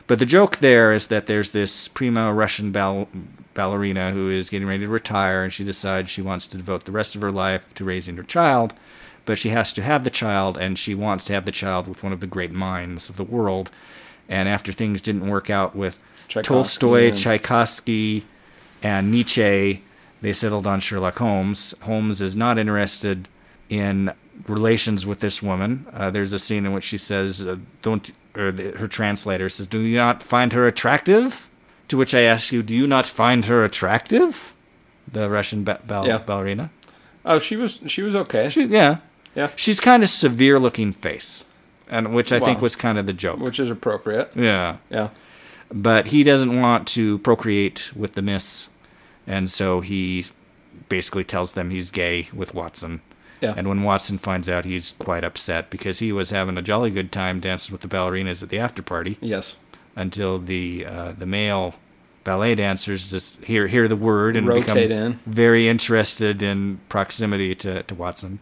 But 0.07 0.19
the 0.19 0.27
joke 0.27 0.59
there 0.59 0.93
is 0.93 1.07
that 1.07 1.27
there's 1.27 1.51
this 1.51 1.89
prima 1.89 2.33
Russian 2.33 2.73
ball- 2.73 3.09
ballerina 3.55 4.11
who 4.11 4.31
is 4.31 4.51
getting 4.51 4.69
ready 4.69 4.81
to 4.85 4.89
retire, 4.89 5.43
and 5.45 5.53
she 5.53 5.65
decides 5.65 6.11
she 6.11 6.21
wants 6.21 6.47
to 6.49 6.59
devote 6.59 6.85
the 6.85 6.93
rest 6.93 7.15
of 7.15 7.23
her 7.23 7.33
life 7.33 7.63
to 7.77 7.85
raising 7.85 8.17
her 8.17 8.23
child. 8.23 8.75
But 9.25 9.39
she 9.39 9.49
has 9.49 9.73
to 9.73 9.83
have 9.83 10.05
the 10.05 10.11
child, 10.11 10.59
and 10.59 10.79
she 10.79 10.95
wants 10.95 11.25
to 11.25 11.33
have 11.33 11.47
the 11.47 11.53
child 11.53 11.89
with 11.89 12.03
one 12.03 12.13
of 12.13 12.21
the 12.21 12.27
great 12.27 12.53
minds 12.53 13.09
of 13.09 13.17
the 13.17 13.25
world. 13.25 13.71
And 14.29 14.49
after 14.49 14.73
things 14.73 15.01
didn't 15.01 15.29
work 15.29 15.51
out 15.51 15.77
with 15.77 16.03
Tchaikovsky 16.29 16.49
Tolstoy, 16.55 17.09
and- 17.09 17.17
Tchaikovsky, 17.17 18.25
and 18.83 19.11
Nietzsche, 19.11 19.83
they 20.23 20.33
settled 20.33 20.67
on 20.67 20.81
Sherlock 20.81 21.19
Holmes. 21.19 21.75
Holmes 21.83 22.21
is 22.21 22.35
not 22.35 22.59
interested 22.59 23.29
in 23.69 24.13
relations 24.49 25.07
with 25.07 25.21
this 25.21 25.43
woman. 25.43 25.87
Uh, 25.93 26.11
there's 26.11 26.33
a 26.33 26.39
scene 26.39 26.67
in 26.67 26.73
which 26.73 26.85
she 26.85 26.99
says, 26.99 27.41
uh, 27.47 27.57
"Don't," 27.83 28.11
or 28.37 28.51
the, 28.53 28.73
her 28.73 28.89
translator 28.89 29.49
says, 29.49 29.67
"Do 29.67 29.79
you 29.81 29.97
not 29.97 30.23
find 30.23 30.53
her 30.53 30.67
attractive?" 30.67 31.49
To 31.89 31.97
which 31.99 32.15
I 32.15 32.21
ask 32.23 32.51
you, 32.53 32.63
"Do 32.63 32.75
you 32.75 32.87
not 32.87 33.05
find 33.07 33.45
her 33.45 33.65
attractive?" 33.65 34.55
The 35.11 35.29
Russian 35.31 35.65
ba- 35.65 35.81
ball- 35.87 36.07
Yeah. 36.07 36.19
ballerina. 36.19 36.71
Oh, 37.25 37.39
she 37.39 37.57
was 37.57 37.79
she 37.87 38.03
was 38.03 38.15
okay. 38.17 38.49
She, 38.49 38.65
yeah, 38.65 38.97
yeah, 39.35 39.51
she's 39.57 39.81
kind 39.81 40.03
of 40.03 40.09
severe 40.09 40.59
looking 40.59 40.93
face, 40.93 41.44
and 41.95 42.15
which 42.15 42.33
I 42.33 42.41
think 42.41 42.61
was 42.61 42.77
kind 42.77 42.99
of 42.99 43.07
the 43.07 43.13
joke. 43.13 43.39
which 43.39 43.61
is 43.61 43.71
appropriate. 43.71 44.31
yeah, 44.35 44.79
Yeah, 44.91 45.11
but 45.73 46.09
he 46.09 46.23
doesn't 46.23 46.61
want 46.61 46.87
to 46.89 47.19
procreate 47.19 47.95
with 47.95 48.15
the 48.15 48.23
miss, 48.23 48.69
and 49.27 49.51
so 49.51 49.81
he 49.81 50.27
basically 50.89 51.25
tells 51.25 51.53
them 51.53 51.71
he's 51.71 51.91
gay 51.91 52.29
with 52.35 52.55
Watson. 52.55 53.01
yeah, 53.41 53.55
And 53.57 53.69
when 53.69 53.83
Watson 53.83 54.19
finds 54.19 54.49
out, 54.49 54.65
he's 54.65 54.93
quite 54.99 55.25
upset 55.25 55.71
because 55.71 55.99
he 56.01 56.13
was 56.13 56.31
having 56.31 56.59
a 56.59 56.63
jolly 56.63 56.91
good 56.91 57.11
time 57.11 57.41
dancing 57.41 57.73
with 57.73 57.81
the 57.81 57.89
ballerinas 57.89 58.43
at 58.43 58.49
the 58.49 58.59
after 58.59 58.83
party 58.83 59.17
yes. 59.21 59.57
until 59.97 60.39
the 60.39 60.85
uh, 60.87 61.13
the 61.13 61.27
male 61.27 61.75
ballet 62.25 62.55
dancers 62.55 63.11
just 63.11 63.37
hear 63.45 63.67
hear 63.67 63.87
the 63.87 63.97
word 63.97 64.37
and 64.37 64.47
Rotate 64.47 64.65
become 64.65 64.79
in. 64.79 65.21
very 65.27 65.69
interested 65.69 66.43
in 66.43 66.81
proximity 66.89 67.55
to, 67.57 67.83
to 67.83 67.95
Watson. 67.95 68.39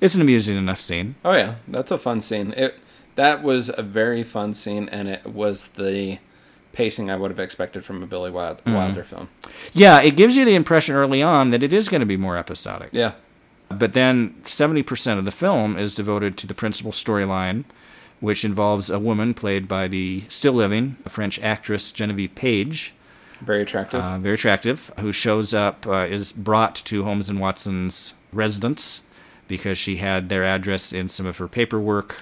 It's 0.00 0.14
an 0.14 0.20
amusing 0.20 0.56
enough 0.56 0.80
scene. 0.80 1.16
Oh 1.24 1.32
yeah, 1.32 1.56
that's 1.66 1.90
a 1.90 1.98
fun 1.98 2.20
scene. 2.22 2.52
It 2.56 2.78
that 3.18 3.42
was 3.42 3.68
a 3.76 3.82
very 3.82 4.22
fun 4.22 4.54
scene, 4.54 4.88
and 4.90 5.08
it 5.08 5.26
was 5.26 5.68
the 5.68 6.18
pacing 6.72 7.10
I 7.10 7.16
would 7.16 7.30
have 7.32 7.40
expected 7.40 7.84
from 7.84 8.02
a 8.02 8.06
Billy 8.06 8.30
Mm-hmm. 8.30 8.72
Wilder 8.72 9.02
film. 9.02 9.28
Yeah, 9.72 10.00
it 10.00 10.16
gives 10.16 10.36
you 10.36 10.44
the 10.44 10.54
impression 10.54 10.94
early 10.94 11.20
on 11.22 11.50
that 11.50 11.62
it 11.64 11.72
is 11.72 11.88
going 11.88 12.00
to 12.00 12.06
be 12.06 12.16
more 12.16 12.36
episodic. 12.36 12.90
Yeah, 12.92 13.12
But 13.68 13.92
then 13.94 14.34
70% 14.44 15.18
of 15.18 15.24
the 15.24 15.32
film 15.32 15.76
is 15.76 15.94
devoted 15.96 16.36
to 16.38 16.46
the 16.46 16.54
principal 16.54 16.92
storyline, 16.92 17.64
which 18.20 18.44
involves 18.44 18.90
a 18.90 18.98
woman 19.00 19.34
played 19.34 19.66
by 19.66 19.88
the 19.88 20.24
still 20.28 20.52
living 20.52 20.96
French 21.08 21.40
actress 21.40 21.90
Genevieve 21.90 22.34
Page, 22.36 22.94
Very 23.40 23.62
attractive. 23.62 24.00
uh, 24.04 24.18
very 24.18 24.34
attractive, 24.36 24.92
who 25.00 25.10
shows 25.12 25.52
up, 25.52 25.84
uh, 25.86 26.06
is 26.08 26.30
brought 26.32 26.76
to 26.86 27.02
Holmes 27.04 27.28
and 27.28 27.40
Watson's 27.40 28.14
residence 28.32 29.02
because 29.48 29.78
she 29.78 29.96
had 29.96 30.28
their 30.28 30.44
address 30.44 30.92
in 30.92 31.08
some 31.08 31.26
of 31.26 31.38
her 31.38 31.48
paperwork 31.48 32.16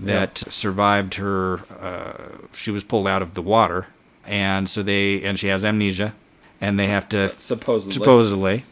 that 0.00 0.38
survived 0.50 1.14
her. 1.14 1.60
Uh, 1.80 2.46
she 2.54 2.70
was 2.70 2.84
pulled 2.84 3.06
out 3.06 3.22
of 3.22 3.34
the 3.34 3.42
water, 3.42 3.86
and 4.26 4.68
so 4.68 4.82
they 4.82 5.22
and 5.22 5.38
she 5.38 5.48
has 5.48 5.64
amnesia, 5.64 6.14
and 6.60 6.78
they 6.78 6.88
have 6.88 7.08
to 7.10 7.28
supposedly. 7.38 7.92
supposedly. 7.92 8.64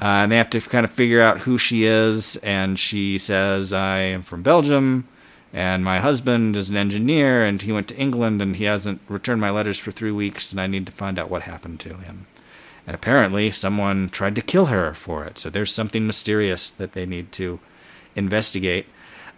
Uh, 0.00 0.22
and 0.22 0.30
they 0.32 0.36
have 0.36 0.50
to 0.50 0.60
kind 0.60 0.84
of 0.84 0.92
figure 0.92 1.20
out 1.20 1.40
who 1.40 1.58
she 1.58 1.84
is, 1.84 2.36
and 2.36 2.78
she 2.78 3.18
says, 3.18 3.72
"I 3.72 3.98
am 3.98 4.22
from 4.22 4.42
Belgium, 4.42 5.08
and 5.52 5.84
my 5.84 5.98
husband 5.98 6.54
is 6.54 6.70
an 6.70 6.76
engineer, 6.76 7.44
and 7.44 7.60
he 7.60 7.72
went 7.72 7.88
to 7.88 7.96
England, 7.96 8.40
and 8.40 8.56
he 8.56 8.64
hasn't 8.64 9.00
returned 9.08 9.40
my 9.40 9.50
letters 9.50 9.78
for 9.78 9.90
three 9.90 10.12
weeks, 10.12 10.52
and 10.52 10.60
I 10.60 10.68
need 10.68 10.86
to 10.86 10.92
find 10.92 11.18
out 11.18 11.30
what 11.30 11.42
happened 11.42 11.80
to 11.80 11.96
him." 11.96 12.26
And 12.86 12.94
apparently, 12.94 13.50
someone 13.50 14.08
tried 14.08 14.34
to 14.36 14.40
kill 14.40 14.66
her 14.66 14.94
for 14.94 15.24
it. 15.24 15.38
So 15.38 15.50
there's 15.50 15.74
something 15.74 16.06
mysterious 16.06 16.70
that 16.70 16.92
they 16.92 17.04
need 17.04 17.32
to 17.32 17.58
investigate. 18.16 18.86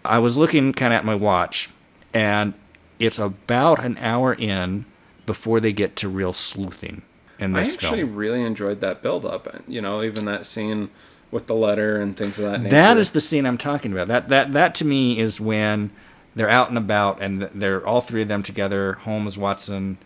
I 0.05 0.19
was 0.19 0.37
looking 0.37 0.73
kind 0.73 0.93
of 0.93 0.99
at 0.99 1.05
my 1.05 1.15
watch, 1.15 1.71
and 2.15 2.55
it's 2.99 3.19
about 3.19 3.85
an 3.85 3.99
hour 3.99 4.35
in 4.35 4.87
before 5.27 5.61
they 5.61 5.73
get 5.73 5.97
to 5.97 6.09
real 6.09 6.33
sleuthing 6.33 7.03
in 7.39 7.53
this 7.53 7.71
I 7.71 7.73
actually 7.73 8.03
film. 8.03 8.17
really 8.17 8.43
enjoyed 8.43 8.81
that 8.81 9.03
build 9.03 9.25
up. 9.25 9.49
You 9.67 9.81
know, 9.81 10.03
even 10.03 10.25
that 10.27 10.47
scene 10.47 10.91
with 11.31 11.47
the 11.47 11.55
letter 11.55 11.97
and 11.97 12.17
things 12.17 12.39
of 12.39 12.45
that 12.45 12.61
nature. 12.61 12.71
That 12.71 12.97
is 12.99 13.13
the 13.13 13.21
scene 13.21 13.47
I'm 13.47 13.59
talking 13.59 13.93
about. 13.93 14.09
That 14.09 14.29
that 14.29 14.53
that 14.53 14.75
to 14.77 14.85
me 14.85 15.19
is 15.19 15.41
when 15.41 15.91
they're 16.35 16.51
out 16.51 16.69
and 16.69 16.79
about 16.79 17.21
and 17.21 17.43
they're 17.55 17.87
all 17.87 18.01
three 18.01 18.23
of 18.23 18.29
them 18.29 18.43
together. 18.43 18.95
Holmes, 18.95 19.37
Watson, 19.39 19.99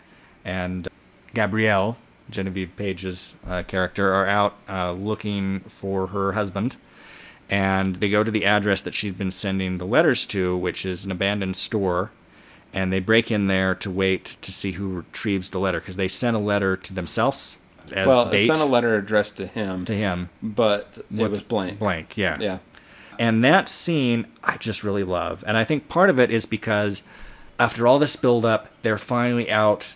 and 0.43 0.87
Gabrielle, 1.33 1.97
Genevieve 2.29 2.75
Page's 2.75 3.35
uh, 3.47 3.63
character, 3.63 4.13
are 4.13 4.27
out 4.27 4.55
uh, 4.69 4.91
looking 4.91 5.61
for 5.61 6.07
her 6.07 6.33
husband, 6.33 6.75
and 7.49 7.97
they 7.97 8.09
go 8.09 8.23
to 8.23 8.31
the 8.31 8.45
address 8.45 8.81
that 8.81 8.93
she's 8.93 9.13
been 9.13 9.31
sending 9.31 9.77
the 9.77 9.85
letters 9.85 10.25
to, 10.27 10.55
which 10.57 10.85
is 10.85 11.05
an 11.05 11.11
abandoned 11.11 11.55
store. 11.55 12.11
And 12.73 12.91
they 12.91 12.99
break 12.99 13.31
in 13.31 13.47
there 13.47 13.73
to 13.75 13.89
wait 13.89 14.35
to 14.41 14.51
see 14.51 14.73
who 14.73 14.89
retrieves 14.97 15.51
the 15.51 15.59
letter 15.59 15.79
because 15.79 15.95
they 15.95 16.09
sent 16.09 16.35
a 16.35 16.39
letter 16.39 16.75
to 16.75 16.93
themselves 16.93 17.57
as 17.93 18.07
well, 18.07 18.25
bait 18.25 18.47
sent 18.47 18.59
a 18.59 18.65
letter 18.65 18.95
addressed 18.95 19.37
to 19.37 19.45
him, 19.47 19.85
to 19.85 19.93
him. 19.95 20.29
but 20.41 20.89
it 20.97 21.05
with 21.09 21.31
was 21.31 21.43
blank. 21.43 21.79
Blank, 21.79 22.17
yeah. 22.17 22.37
Yeah. 22.39 22.57
And 23.17 23.43
that 23.45 23.69
scene, 23.69 24.25
I 24.43 24.57
just 24.57 24.83
really 24.83 25.03
love. 25.03 25.41
And 25.47 25.55
I 25.55 25.63
think 25.63 25.87
part 25.87 26.09
of 26.09 26.19
it 26.19 26.31
is 26.31 26.45
because 26.45 27.03
after 27.59 27.87
all 27.87 27.97
this 27.99 28.15
build 28.17 28.45
up, 28.45 28.67
they're 28.81 28.97
finally 28.97 29.49
out 29.49 29.93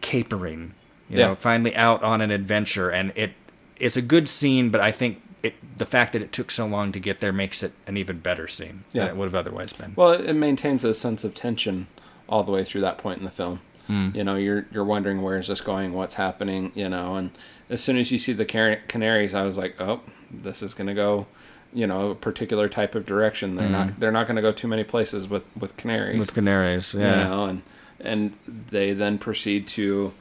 capering. 0.00 0.74
You 1.08 1.18
Yeah. 1.18 1.26
know, 1.28 1.34
finally 1.36 1.76
out 1.76 2.02
on 2.02 2.20
an 2.20 2.30
adventure. 2.32 2.90
And 2.90 3.12
it 3.14 3.32
it's 3.78 3.96
a 3.96 4.02
good 4.02 4.28
scene, 4.28 4.70
but 4.70 4.80
I 4.80 4.90
think 4.90 5.20
it 5.46 5.78
the 5.78 5.86
fact 5.86 6.12
that 6.12 6.22
it 6.22 6.32
took 6.32 6.50
so 6.50 6.66
long 6.66 6.92
to 6.92 7.00
get 7.00 7.20
there 7.20 7.32
makes 7.32 7.62
it 7.62 7.72
an 7.86 7.96
even 7.96 8.18
better 8.18 8.48
scene 8.48 8.84
Yeah. 8.92 9.04
than 9.06 9.14
it 9.14 9.16
would 9.18 9.26
have 9.26 9.34
otherwise 9.34 9.72
been. 9.72 9.92
Well, 9.96 10.12
it 10.12 10.32
maintains 10.34 10.84
a 10.84 10.94
sense 10.94 11.24
of 11.24 11.34
tension 11.34 11.86
all 12.28 12.42
the 12.44 12.52
way 12.52 12.64
through 12.64 12.80
that 12.82 12.98
point 12.98 13.18
in 13.18 13.24
the 13.24 13.30
film. 13.30 13.60
Hmm. 13.86 14.10
You 14.14 14.24
know, 14.24 14.34
you're 14.34 14.66
you're 14.72 14.84
wondering 14.84 15.22
where 15.22 15.38
is 15.38 15.46
this 15.48 15.60
going, 15.60 15.92
what's 15.92 16.14
happening, 16.14 16.72
you 16.74 16.88
know, 16.88 17.14
and 17.16 17.30
as 17.70 17.82
soon 17.82 17.96
as 17.96 18.10
you 18.10 18.18
see 18.18 18.32
the 18.32 18.44
canaries, 18.44 19.34
I 19.34 19.42
was 19.44 19.56
like, 19.56 19.80
oh, 19.80 20.00
this 20.30 20.62
is 20.62 20.74
going 20.74 20.88
to 20.88 20.94
go, 20.94 21.26
you 21.72 21.86
know, 21.86 22.10
a 22.10 22.14
particular 22.14 22.68
type 22.68 22.94
of 22.96 23.06
direction. 23.06 23.54
They're 23.56 23.68
not 23.68 24.00
they're 24.00 24.12
not 24.12 24.26
going 24.26 24.36
to 24.36 24.42
go 24.42 24.52
too 24.52 24.68
many 24.68 24.82
places 24.84 25.28
with 25.28 25.48
with 25.56 25.76
canaries. 25.76 26.14
Hmm. 26.16 26.20
With 26.20 26.34
canaries, 26.34 26.94
you 26.94 27.00
yeah. 27.00 27.28
know, 27.28 27.44
and 27.44 27.62
and 28.00 28.32
they 28.70 28.92
then 28.92 29.18
proceed 29.18 29.66
to 29.68 30.12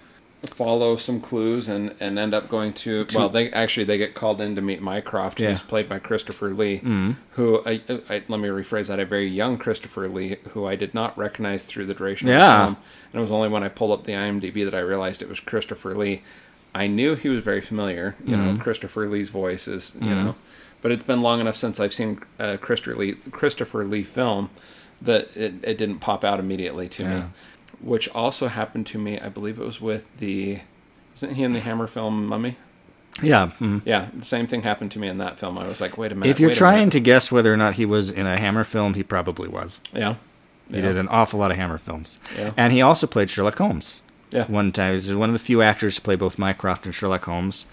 follow 0.46 0.96
some 0.98 1.20
clues 1.22 1.68
and 1.68 1.94
and 2.00 2.18
end 2.20 2.34
up 2.34 2.48
going 2.50 2.74
to 2.74 3.06
well 3.16 3.30
they 3.30 3.52
actually 3.52 3.84
they 3.84 3.98
get 3.98 4.14
called 4.14 4.40
in 4.42 4.56
to 4.56 4.62
meet 4.62 4.82
Mycroft 4.82 5.40
Yeah. 5.40 5.52
who's 5.52 5.62
played 5.62 5.88
by 5.90 6.00
Christopher 6.00 6.50
Lee 6.54 6.80
Mm. 6.80 7.16
who 7.32 7.62
I, 7.66 7.82
I 8.10 8.24
let 8.28 8.40
me 8.40 8.48
rephrase 8.50 8.88
that 8.88 9.00
a 9.00 9.06
very 9.06 9.28
young 9.28 9.58
Christopher 9.58 10.08
Lee 10.08 10.38
who 10.50 10.66
I 10.66 10.76
did 10.76 10.94
not 10.94 11.18
recognize 11.18 11.66
through 11.66 11.86
the 11.86 11.94
duration 11.94 12.28
of 12.30 12.34
Yeah. 12.34 12.46
the 12.48 12.54
film 12.66 12.78
and 13.14 13.20
it 13.20 13.22
was 13.22 13.32
only 13.32 13.50
when 13.50 13.64
I 13.64 13.70
pulled 13.70 13.92
up 13.92 14.04
the 14.06 14.14
IMDb 14.14 14.64
that 14.66 14.76
I 14.76 14.80
realized 14.80 15.22
it 15.22 15.30
was 15.30 15.40
Christopher 15.40 15.96
Lee 15.96 16.22
I 16.74 16.88
knew 16.88 17.16
he 17.16 17.30
was 17.30 17.44
very 17.44 17.62
familiar 17.62 18.16
you 18.26 18.36
Mm-hmm. 18.36 18.58
know 18.58 18.64
Christopher 18.64 19.08
Lee's 19.08 19.30
voice 19.30 19.68
is 19.68 19.96
you 20.02 20.10
know 20.16 20.36
but 20.82 20.92
it's 20.92 21.04
been 21.04 21.22
long 21.22 21.40
enough 21.40 21.56
since 21.56 21.80
I've 21.80 21.94
seen 21.94 22.22
uh, 22.40 22.58
Christopher 22.62 22.96
Lee 22.98 23.14
Christopher 23.32 23.86
Lee 23.86 24.04
film 24.04 24.50
that 25.02 25.36
it, 25.36 25.56
it 25.64 25.78
didn't 25.78 26.00
pop 26.00 26.24
out 26.24 26.40
immediately 26.40 26.88
to 26.90 27.04
me. 27.04 27.24
Which 27.86 28.10
also 28.10 28.48
happened 28.50 28.88
to 28.88 28.98
me. 28.98 29.20
I 29.20 29.30
believe 29.30 29.60
it 29.60 29.66
was 29.66 29.80
with 29.80 30.06
the. 30.18 30.60
Isn't 31.16 31.36
he 31.36 31.44
in 31.44 31.54
the 31.54 31.62
Hammer 31.62 31.88
film 31.88 32.26
Mummy? 32.26 32.58
Yeah. 33.24 33.52
mm. 33.62 33.82
Yeah, 33.86 34.10
the 34.14 34.26
same 34.26 34.48
thing 34.48 34.64
happened 34.64 34.92
to 34.92 35.00
me 35.00 35.08
in 35.08 35.20
that 35.20 35.40
film. 35.40 35.58
I 35.58 35.66
was 35.68 35.80
like, 35.80 35.98
wait 35.98 36.12
a 36.12 36.16
minute. 36.16 36.30
If 36.30 36.40
you're 36.42 36.54
trying 36.54 36.90
to 36.90 37.00
guess 37.00 37.32
whether 37.32 37.54
or 37.54 37.56
not 37.56 37.76
he 37.76 37.86
was 37.86 38.10
in 38.10 38.26
a 38.26 38.38
Hammer 38.38 38.66
film, 38.66 38.96
he 38.96 39.04
probably 39.04 39.48
was. 39.48 39.80
yeah, 39.94 40.16
He 40.70 40.76
yeah. 40.76 40.82
did 40.82 40.98
an 40.98 41.08
awful 41.08 41.40
lot 41.40 41.52
of 41.52 41.56
Hammer 41.58 41.78
films. 41.78 42.20
Yeah. 42.38 42.52
And 42.58 42.74
he 42.74 42.82
also 42.82 43.08
played 43.08 43.30
Sherlock 43.30 43.58
Holmes. 43.58 44.02
Yeah. 44.32 44.46
One 44.48 44.74
time. 44.74 44.96
He's 44.96 45.14
one 45.14 45.30
of 45.30 45.34
the 45.34 45.40
few 45.40 45.62
actors 45.62 45.96
to 45.96 46.02
play 46.02 46.18
both 46.18 46.38
Mycroft 46.38 46.86
and 46.86 46.94
Sherlock 46.94 47.24
Holmes. 47.24 47.68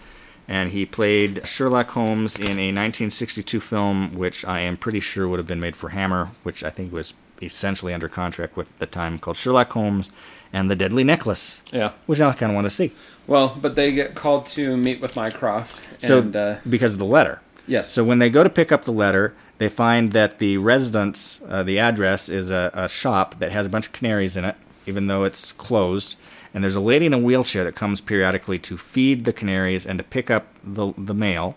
And 0.47 0.71
he 0.71 0.87
played 0.87 1.45
Sherlock 1.45 1.91
Holmes 1.91 2.37
in 2.37 2.59
a 2.61 2.71
1962 2.71 3.59
film, 3.59 4.15
which 4.15 4.45
I 4.45 4.61
am 4.61 4.77
pretty 4.77 5.01
sure 5.01 5.27
would 5.27 5.39
have 5.41 5.47
been 5.49 5.61
made 5.61 5.75
for 5.75 5.89
Hammer, 5.89 6.31
which 6.45 6.63
I 6.63 6.71
think 6.71 6.93
was 6.93 7.15
essentially 7.43 7.93
under 7.95 8.09
contract 8.09 8.57
with 8.57 8.77
the 8.79 8.87
time, 8.87 9.19
called 9.19 9.37
Sherlock 9.37 9.73
Holmes 9.73 10.11
and 10.53 10.71
the 10.71 10.77
Deadly 10.77 11.05
Necklace, 11.05 11.63
yeah. 11.73 11.93
which 12.07 12.21
I 12.21 12.33
kind 12.33 12.51
of 12.53 12.55
want 12.55 12.67
to 12.67 12.71
see. 12.71 12.93
Well, 13.27 13.57
but 13.61 13.75
they 13.75 13.93
get 13.93 14.15
called 14.15 14.47
to 14.47 14.77
meet 14.77 15.01
with 15.01 15.17
Mycroft, 15.17 15.81
So, 15.99 16.21
uh, 16.21 16.59
because 16.69 16.93
of 16.93 16.99
the 16.99 17.05
letter. 17.07 17.41
yes, 17.67 17.91
So 17.91 18.05
when 18.05 18.19
they 18.19 18.29
go 18.29 18.43
to 18.45 18.51
pick 18.51 18.71
up 18.73 18.85
the 18.85 18.93
letter, 18.93 19.35
they 19.59 19.69
find 19.69 20.13
that 20.13 20.39
the 20.41 20.59
residence, 20.59 21.41
uh, 21.49 21.63
the 21.63 21.79
address, 21.79 22.29
is 22.29 22.51
a, 22.51 22.71
a 22.75 22.89
shop 22.89 23.39
that 23.39 23.53
has 23.53 23.67
a 23.67 23.69
bunch 23.71 23.87
of 23.87 23.93
canaries 23.93 24.37
in 24.37 24.45
it, 24.45 24.57
even 24.87 25.07
though 25.07 25.25
it's 25.25 25.53
closed. 25.53 26.17
And 26.53 26.63
there's 26.63 26.77
a 26.77 26.81
lady 26.81 27.07
in 27.07 27.15
a 27.15 27.19
wheelchair 27.19 27.65
that 27.65 27.75
comes 27.77 28.01
periodically 28.01 28.59
to 28.59 28.77
feed 28.77 29.25
the 29.25 29.33
canaries 29.33 29.87
and 29.87 29.99
to 29.99 30.05
pick 30.05 30.31
up 30.31 30.49
the 30.63 30.93
the 30.99 31.15
mail. 31.15 31.57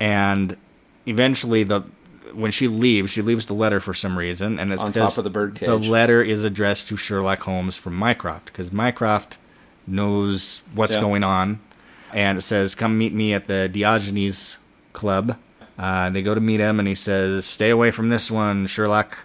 And 0.00 0.56
eventually, 1.06 1.62
the 1.62 1.82
when 2.34 2.50
she 2.50 2.68
leaves, 2.68 3.10
she 3.10 3.22
leaves 3.22 3.46
the 3.46 3.54
letter 3.54 3.80
for 3.80 3.94
some 3.94 4.18
reason, 4.18 4.58
and 4.58 4.72
it's 4.72 4.82
On 4.82 4.92
top 4.92 5.16
of 5.18 5.24
the 5.24 5.30
birdcage. 5.30 5.66
The 5.68 5.76
letter 5.78 6.22
is 6.22 6.44
addressed 6.44 6.88
to 6.88 6.96
Sherlock 6.96 7.40
Holmes 7.40 7.76
from 7.76 7.94
Mycroft 7.94 8.46
because 8.46 8.72
Mycroft 8.72 9.38
knows 9.86 10.62
what's 10.74 10.94
Yeah. 10.94 11.00
going 11.00 11.22
on, 11.24 11.60
and 12.12 12.38
it 12.38 12.42
says, 12.42 12.74
"Come 12.74 12.96
meet 12.98 13.12
me 13.12 13.34
at 13.34 13.46
the 13.46 13.68
Diogenes 13.68 14.58
Club." 14.92 15.36
Uh, 15.78 16.08
they 16.10 16.22
go 16.22 16.34
to 16.34 16.40
meet 16.40 16.60
him, 16.60 16.78
and 16.78 16.86
he 16.86 16.94
says, 16.94 17.44
"Stay 17.44 17.70
away 17.70 17.90
from 17.90 18.08
this 18.08 18.30
one, 18.30 18.66
Sherlock." 18.66 19.18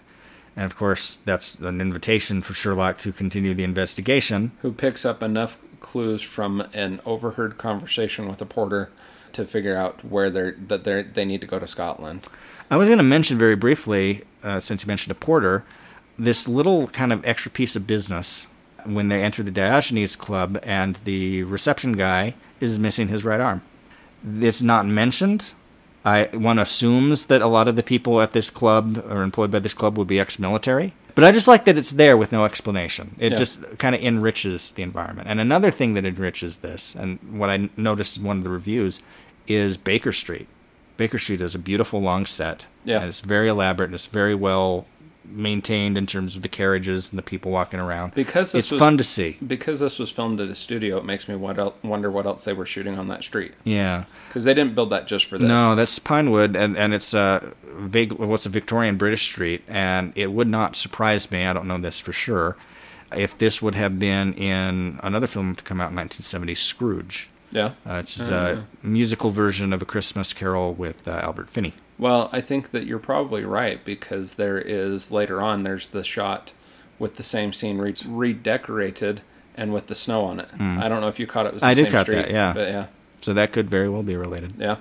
And 0.56 0.66
of 0.66 0.76
course, 0.76 1.20
that's 1.24 1.56
an 1.60 1.80
invitation 1.80 2.42
for 2.42 2.54
Sherlock 2.54 2.98
to 3.00 3.12
continue 3.12 3.54
the 3.54 3.64
investigation. 3.64 4.52
who 4.62 4.72
picks 4.72 5.06
up 5.06 5.22
enough 5.24 5.58
clues 5.80 6.22
from 6.22 6.62
an 6.74 7.00
overheard 7.06 7.58
conversation 7.58 8.28
with 8.28 8.42
a 8.42 8.46
porter 8.46 8.90
to 9.34 9.46
figure 9.46 9.76
out 9.76 10.04
where 10.04 10.30
they're 10.30 10.56
that 10.68 10.84
they 10.84 11.04
they 11.04 11.26
need 11.26 11.42
to 11.42 11.48
go 11.48 11.60
to 11.60 11.68
Scotland. 11.68 12.28
I 12.72 12.78
was 12.78 12.88
going 12.88 13.00
to 13.00 13.04
mention 13.04 13.38
very 13.38 13.56
briefly, 13.56 14.24
uh, 14.44 14.60
since 14.60 14.84
you 14.84 14.88
mentioned 14.88 15.12
a 15.12 15.16
porter, 15.16 15.64
this 16.18 16.48
little 16.48 16.88
kind 16.88 17.12
of 17.12 17.26
extra 17.26 17.50
piece 17.50 17.76
of 17.76 17.88
business 17.88 18.48
when 18.86 19.10
they 19.10 19.24
enter 19.24 19.44
the 19.44 19.52
Diogenes 19.52 20.16
Club 20.16 20.60
and 20.64 21.00
the 21.04 21.44
reception 21.44 21.94
guy 21.94 22.36
is 22.60 22.78
missing 22.78 23.08
his 23.08 23.24
right 23.24 23.42
arm. 23.42 23.62
It's 24.40 24.62
not 24.62 24.86
mentioned. 24.86 25.54
I 26.06 26.30
one 26.34 26.60
assumes 26.60 27.26
that 27.26 27.42
a 27.42 27.48
lot 27.48 27.68
of 27.68 27.76
the 27.76 27.84
people 27.84 28.22
at 28.22 28.34
this 28.34 28.50
club 28.50 29.04
or 29.10 29.24
employed 29.24 29.52
by 29.52 29.60
this 29.60 29.74
club 29.74 29.98
would 29.98 30.08
be 30.08 30.20
ex-military, 30.20 30.94
but 31.20 31.28
I 31.28 31.32
just 31.32 31.48
like 31.48 31.66
that 31.66 31.78
it's 31.78 31.92
there 31.92 32.16
with 32.18 32.32
no 32.32 32.46
explanation. 32.46 33.16
It 33.20 33.32
Yeah. 33.34 33.38
just 33.38 33.60
kind 33.78 33.94
of 33.96 34.02
enriches 34.02 34.72
the 34.72 34.84
environment. 34.84 35.28
And 35.30 35.40
another 35.40 35.72
thing 35.72 35.94
that 35.96 36.06
enriches 36.06 36.58
this, 36.58 36.96
and 36.98 37.20
what 37.32 37.50
I 37.50 37.70
noticed 37.78 38.18
in 38.18 38.24
one 38.24 38.38
of 38.38 38.44
the 38.44 38.50
reviews, 38.50 39.02
is 39.48 39.78
Baker 39.78 40.12
Street. 40.12 40.48
Baker 40.98 41.18
Street 41.20 41.42
is 41.42 41.56
a 41.56 41.60
beautiful 41.60 42.02
long 42.02 42.26
set. 42.26 42.66
Yeah. 42.86 43.00
And 43.00 43.10
it's 43.10 43.22
very 43.22 43.48
elaborate 43.50 43.88
and 43.88 43.96
it's 43.96 44.06
very 44.08 44.36
well 44.36 44.86
maintained 45.32 45.96
in 45.98 46.08
terms 46.08 46.36
of 46.36 46.42
the 46.42 46.50
carriages 46.50 47.10
and 47.12 47.18
the 47.20 47.24
people 47.24 47.52
walking 47.52 47.80
around. 47.80 48.14
Because 48.16 48.52
this 48.52 48.66
it's 48.66 48.72
was- 48.72 48.80
fun 48.80 48.98
to 48.98 49.04
see. 49.04 49.38
Because 49.46 49.80
this 49.80 50.00
was 50.00 50.10
filmed 50.10 50.40
at 50.42 50.50
a 50.50 50.56
studio, 50.56 50.98
it 50.98 51.06
makes 51.06 51.28
me 51.28 51.36
wonder 51.36 52.10
what 52.12 52.26
else 52.26 52.44
they 52.46 52.54
were 52.54 52.66
shooting 52.66 52.98
on 52.98 53.08
that 53.10 53.24
street. 53.24 53.54
Yeah. 53.64 54.06
Because 54.28 54.44
they 54.44 54.54
didn't 54.56 54.74
build 54.76 54.90
that 54.90 55.08
just 55.08 55.26
for 55.26 55.38
this. 55.38 55.48
No, 55.48 55.76
that's 55.76 56.00
Pinewood, 56.00 56.56
and 56.56 56.76
and 56.78 56.94
it's 56.94 57.14
uh, 57.14 57.52
vague. 57.80 58.12
What's 58.14 58.46
a 58.46 58.50
Victorian 58.50 58.98
British 58.98 59.24
street, 59.24 59.64
and 59.68 60.14
it 60.16 60.32
would 60.32 60.48
not 60.48 60.76
surprise 60.76 61.32
me. 61.32 61.46
I 61.46 61.54
don't 61.54 61.68
know 61.68 61.78
this 61.78 62.00
for 62.00 62.14
sure. 62.14 62.56
If 63.16 63.38
this 63.38 63.62
would 63.62 63.74
have 63.76 63.98
been 63.98 64.34
in 64.34 65.00
another 65.02 65.26
film 65.28 65.56
to 65.56 65.64
come 65.64 65.82
out 65.82 65.90
in 65.90 65.96
1970, 65.96 66.54
Scrooge, 66.56 67.30
Yeah. 67.52 67.72
uh, 67.86 68.02
which 68.02 68.20
is 68.20 68.30
a 68.30 68.68
musical 68.84 69.32
version 69.32 69.74
of 69.74 69.82
A 69.82 69.86
Christmas 69.86 70.32
Carol 70.34 70.74
with 70.74 71.08
uh, 71.08 71.12
Albert 71.24 71.50
Finney. 71.50 71.74
Well, 71.98 72.30
I 72.32 72.40
think 72.42 72.70
that 72.72 72.86
you're 72.86 73.00
probably 73.00 73.44
right 73.44 73.84
because 73.84 74.36
there 74.36 74.60
is 74.60 75.12
later 75.12 75.42
on 75.42 75.64
there's 75.64 75.88
the 75.88 76.04
shot 76.04 76.52
with 77.00 77.16
the 77.16 77.24
same 77.24 77.52
scene 77.52 77.78
re- 77.80 77.96
redecorated 78.06 79.22
and 79.56 79.74
with 79.74 79.88
the 79.88 79.96
snow 79.96 80.24
on 80.26 80.40
it. 80.40 80.48
I 80.60 80.88
don't 80.88 81.02
know 81.02 81.08
if 81.10 81.20
you 81.20 81.28
caught 81.28 81.46
it. 81.46 81.50
it 81.50 81.54
was 81.56 81.62
the. 81.64 81.68
I 81.70 81.74
did 81.74 81.86
same 81.86 81.92
caught 81.92 82.06
street, 82.06 82.16
that, 82.18 82.32
yeah. 82.32 82.54
But 82.54 82.68
yeah, 82.70 82.86
So 83.22 83.34
that 83.34 83.52
could 83.52 83.70
very 83.70 83.90
well 83.90 84.04
be 84.04 84.16
related. 84.16 84.54
yeah, 84.58 84.78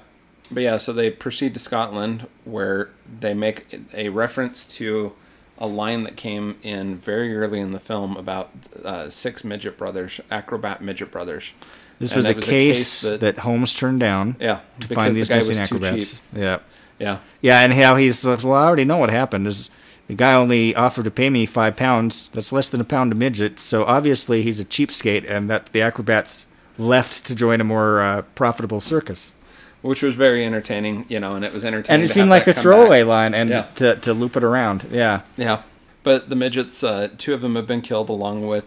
but 0.50 0.62
yeah. 0.62 0.78
So 0.78 0.92
they 0.92 1.10
proceed 1.10 1.54
to 1.54 1.60
Scotland 1.60 2.26
where 2.44 2.90
they 3.20 3.34
make 3.34 3.66
a 3.94 4.08
reference 4.08 4.64
to 4.66 5.12
a 5.58 5.66
line 5.66 6.04
that 6.04 6.16
came 6.16 6.58
in 6.62 6.96
very 6.96 7.36
early 7.36 7.60
in 7.60 7.72
the 7.72 7.80
film 7.80 8.16
about 8.16 8.50
uh, 8.84 9.10
six 9.10 9.42
midget 9.44 9.76
brothers, 9.76 10.20
acrobat 10.30 10.80
midget 10.80 11.10
brothers. 11.10 11.52
This 11.98 12.12
And 12.12 12.18
was, 12.22 12.30
a, 12.30 12.34
case 12.34 13.00
that, 13.00 13.38
Holmes 13.38 13.74
turned 13.74 13.98
down 13.98 14.36
Yeah, 14.38 14.60
to 14.80 14.94
find 14.94 15.14
the 15.14 15.18
these 15.18 15.28
guy 15.28 15.36
missing 15.36 15.58
was 15.58 15.58
acrobats. 15.58 16.22
Yeah. 16.32 16.58
Yeah, 17.00 17.18
Yeah, 17.40 17.60
and 17.60 17.72
how 17.74 17.96
he's 17.96 18.24
like, 18.24 18.42
well, 18.42 18.54
I 18.54 18.64
already 18.66 18.84
know 18.84 18.98
what 18.98 19.10
happened. 19.10 19.46
Is 19.46 19.70
the 20.06 20.14
guy 20.14 20.32
only 20.32 20.74
offered 20.74 21.04
to 21.04 21.10
pay 21.10 21.30
me 21.30 21.46
five 21.46 21.76
pounds? 21.76 22.28
That's 22.32 22.52
less 22.52 22.68
than 22.68 22.80
a 22.80 22.84
pound 22.84 23.12
a 23.12 23.14
midget. 23.14 23.58
So 23.60 23.84
obviously 23.84 24.42
he's 24.42 24.60
a 24.60 24.64
cheapskate, 24.64 25.28
and 25.28 25.50
that 25.50 25.66
the 25.66 25.82
acrobats 25.82 26.46
left 26.76 27.24
to 27.26 27.34
join 27.34 27.60
a 27.60 27.64
more 27.64 28.00
uh, 28.00 28.22
profitable 28.34 28.80
circus. 28.80 29.32
Which 29.82 30.02
was 30.02 30.16
very 30.16 30.44
entertaining, 30.44 31.04
you 31.08 31.20
know, 31.20 31.34
and 31.34 31.44
it 31.44 31.52
was 31.52 31.64
entertaining. 31.64 31.94
And 31.94 32.02
it 32.02 32.08
to 32.08 32.12
seemed 32.14 32.30
have 32.32 32.46
like 32.46 32.56
a 32.56 32.60
throwaway 32.60 33.02
back. 33.02 33.08
line, 33.08 33.34
and 33.34 33.50
Yeah. 33.50 33.66
to 33.76 33.96
to 33.96 34.12
loop 34.14 34.36
it 34.36 34.44
around. 34.44 34.86
Yeah, 34.90 35.20
Yeah, 35.36 35.62
but 36.02 36.28
the 36.30 36.36
midgets, 36.36 36.82
uh, 36.82 37.08
two 37.16 37.34
of 37.34 37.40
them 37.40 37.54
have 37.56 37.66
been 37.66 37.80
killed 37.82 38.08
along 38.10 38.46
with 38.46 38.64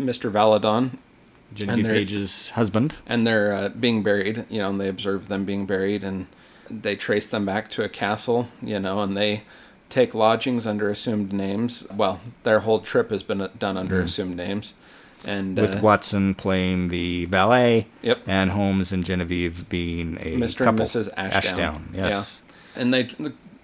Mr. 0.00 0.30
Valadon, 0.30 0.98
Genevieve 1.54 1.86
Page's 1.86 2.50
husband. 2.50 2.94
and 3.06 3.26
they're 3.26 3.52
uh, 3.52 3.68
being 3.70 4.02
buried. 4.02 4.44
You 4.48 4.58
know, 4.58 4.70
and 4.70 4.80
they 4.80 4.88
observe 4.88 5.28
them 5.28 5.44
being 5.44 5.66
buried, 5.66 6.04
and 6.04 6.26
they 6.70 6.94
trace 6.96 7.26
them 7.28 7.44
back 7.44 7.68
to 7.70 7.82
a 7.82 7.88
castle. 7.88 8.48
You 8.62 8.78
know, 8.80 9.00
and 9.02 9.16
they 9.16 9.42
take 9.88 10.14
lodgings 10.14 10.66
under 10.66 10.88
assumed 10.88 11.32
names. 11.32 11.84
Well, 11.94 12.20
their 12.44 12.60
whole 12.60 12.78
trip 12.80 13.10
has 13.10 13.22
been 13.24 13.48
done 13.58 13.76
under 13.76 14.00
assumed 14.00 14.36
names, 14.36 14.72
and 15.24 15.56
with 15.56 15.76
uh, 15.76 15.80
Watson 15.80 16.34
playing 16.34 16.88
the 16.88 17.26
valet, 17.26 17.86
Yep. 18.02 18.22
and 18.26 18.50
Holmes 18.52 18.92
and 18.92 19.04
Genevieve 19.04 19.68
being 19.68 20.16
a 20.20 20.36
Mr. 20.36 20.58
couple. 20.58 20.80
and 20.80 20.88
Mrs. 20.88 21.10
Ashdown. 21.16 21.90
yes. 21.94 22.42
And 22.74 22.92
they 22.94 23.10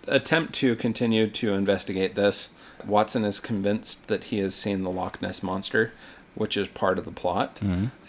attempt 0.06 0.54
to 0.56 0.76
continue 0.76 1.26
to 1.28 1.54
investigate 1.54 2.14
this. 2.14 2.50
Watson 2.84 3.24
is 3.24 3.40
convinced 3.40 4.06
that 4.08 4.24
he 4.24 4.38
has 4.38 4.54
seen 4.54 4.82
the 4.82 4.90
Loch 4.90 5.20
Ness 5.22 5.42
monster, 5.42 5.92
which 6.34 6.56
is 6.56 6.68
part 6.68 6.98
of 6.98 7.04
the 7.04 7.10
plot. 7.10 7.58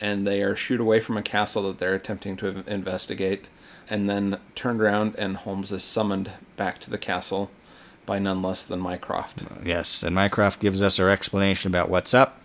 And 0.02 0.28
they 0.28 0.42
are 0.44 0.56
shooed 0.56 0.80
away 0.82 1.00
from 1.00 1.18
a 1.18 1.24
castle 1.24 1.64
that 1.64 1.80
they're 1.80 1.96
attempting 1.96 2.36
to 2.38 2.64
investigate, 2.68 3.48
and 3.90 4.10
then 4.10 4.38
turned 4.56 4.82
around, 4.82 5.16
and 5.18 5.38
Holmes 5.38 5.72
is 5.72 5.84
summoned 5.84 6.32
back 6.58 6.80
to 6.82 6.90
the 6.90 6.98
castle 6.98 7.50
by 8.06 8.20
none 8.20 8.42
less 8.42 8.66
than 8.66 8.80
Mycroft. 8.80 9.44
Yes, 9.64 10.04
and 10.04 10.14
Mycroft 10.14 10.60
gives 10.60 10.82
us 10.84 11.00
our 11.00 11.10
explanation 11.10 11.72
about 11.72 11.90
what's 11.90 12.14
up, 12.14 12.40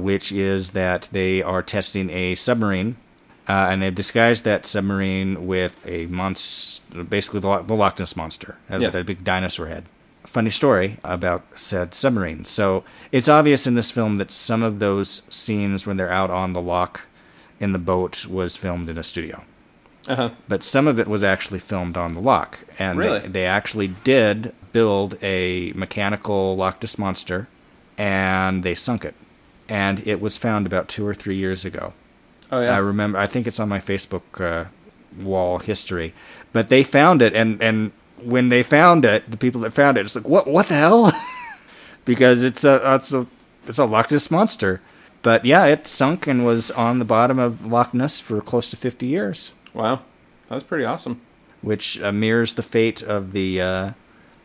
which 0.00 0.32
is 0.32 0.70
that 0.70 1.08
they 1.12 1.42
are 1.42 1.62
testing 1.62 2.10
a 2.10 2.34
submarine, 2.34 2.96
uh, 3.48 3.68
and 3.70 3.82
they've 3.82 3.94
disguised 3.94 4.44
that 4.44 4.66
submarine 4.66 5.46
with 5.46 5.72
a 5.86 6.06
monster, 6.06 7.02
basically 7.04 7.40
the, 7.40 7.48
Lo- 7.48 7.62
the 7.62 7.74
Loch 7.74 7.98
Ness 7.98 8.16
monster, 8.16 8.56
uh, 8.70 8.78
Yeah. 8.78 8.90
that 8.90 9.06
big 9.06 9.24
dinosaur 9.24 9.66
head. 9.66 9.84
Funny 10.26 10.50
story 10.50 10.98
about 11.02 11.44
said 11.56 11.94
submarine. 11.94 12.44
So 12.44 12.84
it's 13.10 13.28
obvious 13.28 13.66
in 13.66 13.74
this 13.74 13.90
film 13.90 14.16
that 14.16 14.30
some 14.30 14.62
of 14.62 14.78
those 14.78 15.22
scenes 15.30 15.86
when 15.86 15.96
they're 15.96 16.12
out 16.12 16.30
on 16.30 16.52
the 16.52 16.60
loch 16.60 17.00
in 17.58 17.72
the 17.72 17.78
boat 17.78 18.26
was 18.26 18.56
filmed 18.56 18.88
in 18.88 18.96
a 18.96 19.02
studio 19.02 19.42
Uh-huh. 20.08 20.30
but 20.48 20.62
some 20.62 20.86
of 20.86 20.98
it 21.00 21.08
was 21.08 21.24
actually 21.24 21.58
filmed 21.58 21.96
on 21.96 22.12
the 22.12 22.20
loch. 22.20 22.58
And 22.78 22.98
Really? 22.98 23.20
they, 23.20 23.28
they 23.28 23.46
actually 23.46 23.88
did 23.88 24.54
build 24.72 25.18
a 25.22 25.72
mechanical 25.74 26.54
Loch 26.56 26.80
Ness 26.80 26.96
monster, 26.96 27.48
and 27.98 28.62
they 28.62 28.74
sunk 28.74 29.04
it. 29.04 29.14
And 29.70 30.06
it 30.06 30.20
was 30.20 30.36
found 30.36 30.66
about 30.66 30.88
two 30.88 31.06
or 31.06 31.14
three 31.14 31.36
years 31.36 31.64
ago. 31.64 31.92
Oh, 32.50 32.60
yeah. 32.60 32.74
I 32.74 32.78
remember. 32.78 33.18
I 33.18 33.26
think 33.26 33.46
it's 33.46 33.60
on 33.60 33.68
my 33.68 33.80
Facebook 33.80 34.40
uh, 34.40 34.68
wall 35.22 35.58
history. 35.58 36.12
But 36.52 36.68
they 36.68 36.82
found 36.82 37.22
it, 37.22 37.32
and 37.34 37.62
and 37.62 37.92
when 38.20 38.48
they 38.48 38.62
found 38.64 39.04
it, 39.04 39.30
the 39.30 39.36
people 39.36 39.60
that 39.60 39.72
found 39.72 39.96
it, 39.96 40.04
it's 40.04 40.16
like, 40.16 40.28
what 40.28 40.48
what 40.48 40.68
the 40.68 40.74
hell? 40.74 41.12
because 42.04 42.42
it's 42.42 42.64
a 42.64 42.94
it's 42.96 43.12
a 43.12 43.26
it's 43.66 43.78
a 43.78 43.84
Loch 43.84 44.10
Ness 44.10 44.30
monster. 44.30 44.80
But 45.22 45.44
yeah, 45.44 45.66
it 45.66 45.86
sunk 45.86 46.26
and 46.26 46.44
was 46.44 46.70
on 46.72 46.98
the 46.98 47.04
bottom 47.04 47.38
of 47.38 47.64
Loch 47.64 47.94
Ness 47.94 48.18
for 48.18 48.40
close 48.40 48.68
to 48.70 48.76
fifty 48.76 49.06
years 49.06 49.52
wow. 49.74 50.00
That's 50.48 50.64
pretty 50.64 50.84
awesome. 50.84 51.20
which 51.62 52.00
uh, 52.00 52.12
mirrors 52.12 52.54
the 52.54 52.62
fate 52.62 53.02
of 53.02 53.32
the 53.32 53.60
uh, 53.60 53.90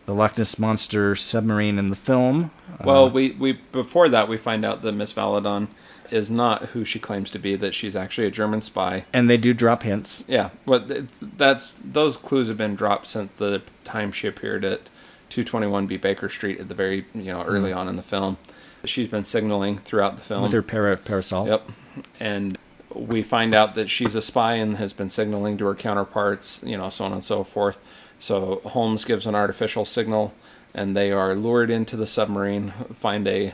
the 0.05 0.13
Loch 0.13 0.37
Ness 0.37 0.57
monster 0.59 1.15
submarine 1.15 1.77
in 1.79 1.89
the 1.89 1.95
film. 1.95 2.51
Well, 2.83 3.05
Uh, 3.05 3.09
we, 3.09 3.31
we 3.31 3.53
before 3.71 4.09
that 4.09 4.27
we 4.27 4.37
find 4.37 4.63
out 4.65 4.81
that 4.83 4.91
Miss 4.91 5.13
Valadon 5.13 5.67
is 6.11 6.29
not 6.29 6.61
who 6.67 6.85
she 6.85 6.99
claims 6.99 7.31
to 7.31 7.39
be. 7.39 7.55
That 7.55 7.73
she's 7.73 7.95
actually 7.95 8.27
a 8.27 8.31
German 8.31 8.61
spy. 8.61 9.05
and 9.13 9.29
they 9.29 9.37
do 9.37 9.53
drop 9.53 9.83
hints. 9.83 10.23
Yeah, 10.27 10.49
but 10.65 10.89
it's, 10.91 11.19
that's 11.21 11.73
those 11.83 12.17
clues 12.17 12.47
have 12.47 12.57
been 12.57 12.75
dropped 12.75 13.07
since 13.07 13.31
the 13.31 13.61
time 13.83 14.11
she 14.11 14.27
appeared 14.27 14.63
at 14.63 14.89
221B 15.31 15.99
Baker 15.99 16.29
Street 16.29 16.59
at 16.59 16.69
the 16.69 16.75
very 16.75 17.05
you 17.13 17.31
know 17.31 17.43
early 17.43 17.73
on 17.73 17.87
in 17.87 17.95
the 17.95 18.03
film. 18.03 18.37
She's 18.83 19.07
been 19.07 19.23
signaling 19.23 19.79
throughout 19.79 20.15
the 20.15 20.21
film. 20.21 20.43
with 20.43 20.51
her 20.51 20.61
para- 20.61 20.97
parasol. 20.97 21.47
Yep, 21.47 21.71
and 22.19 22.57
we 22.93 23.23
find 23.23 23.55
out 23.55 23.73
that 23.75 23.89
she's 23.89 24.13
a 24.13 24.21
spy 24.21 24.53
and 24.53 24.77
has 24.77 24.93
been 24.93 25.09
signaling 25.09 25.57
to 25.57 25.65
her 25.65 25.73
counterparts, 25.75 26.61
you 26.63 26.77
know, 26.77 26.89
so 26.89 27.03
on 27.05 27.11
and 27.13 27.23
so 27.23 27.43
forth. 27.43 27.79
So 28.19 28.61
Holmes 28.65 29.05
gives 29.05 29.25
an 29.25 29.35
artificial 29.35 29.85
signal, 29.85 30.33
and 30.73 30.95
they 30.95 31.11
are 31.11 31.35
lured 31.35 31.69
into 31.69 31.95
the 31.95 32.07
submarine. 32.07 32.71
Find 32.93 33.27
a 33.27 33.53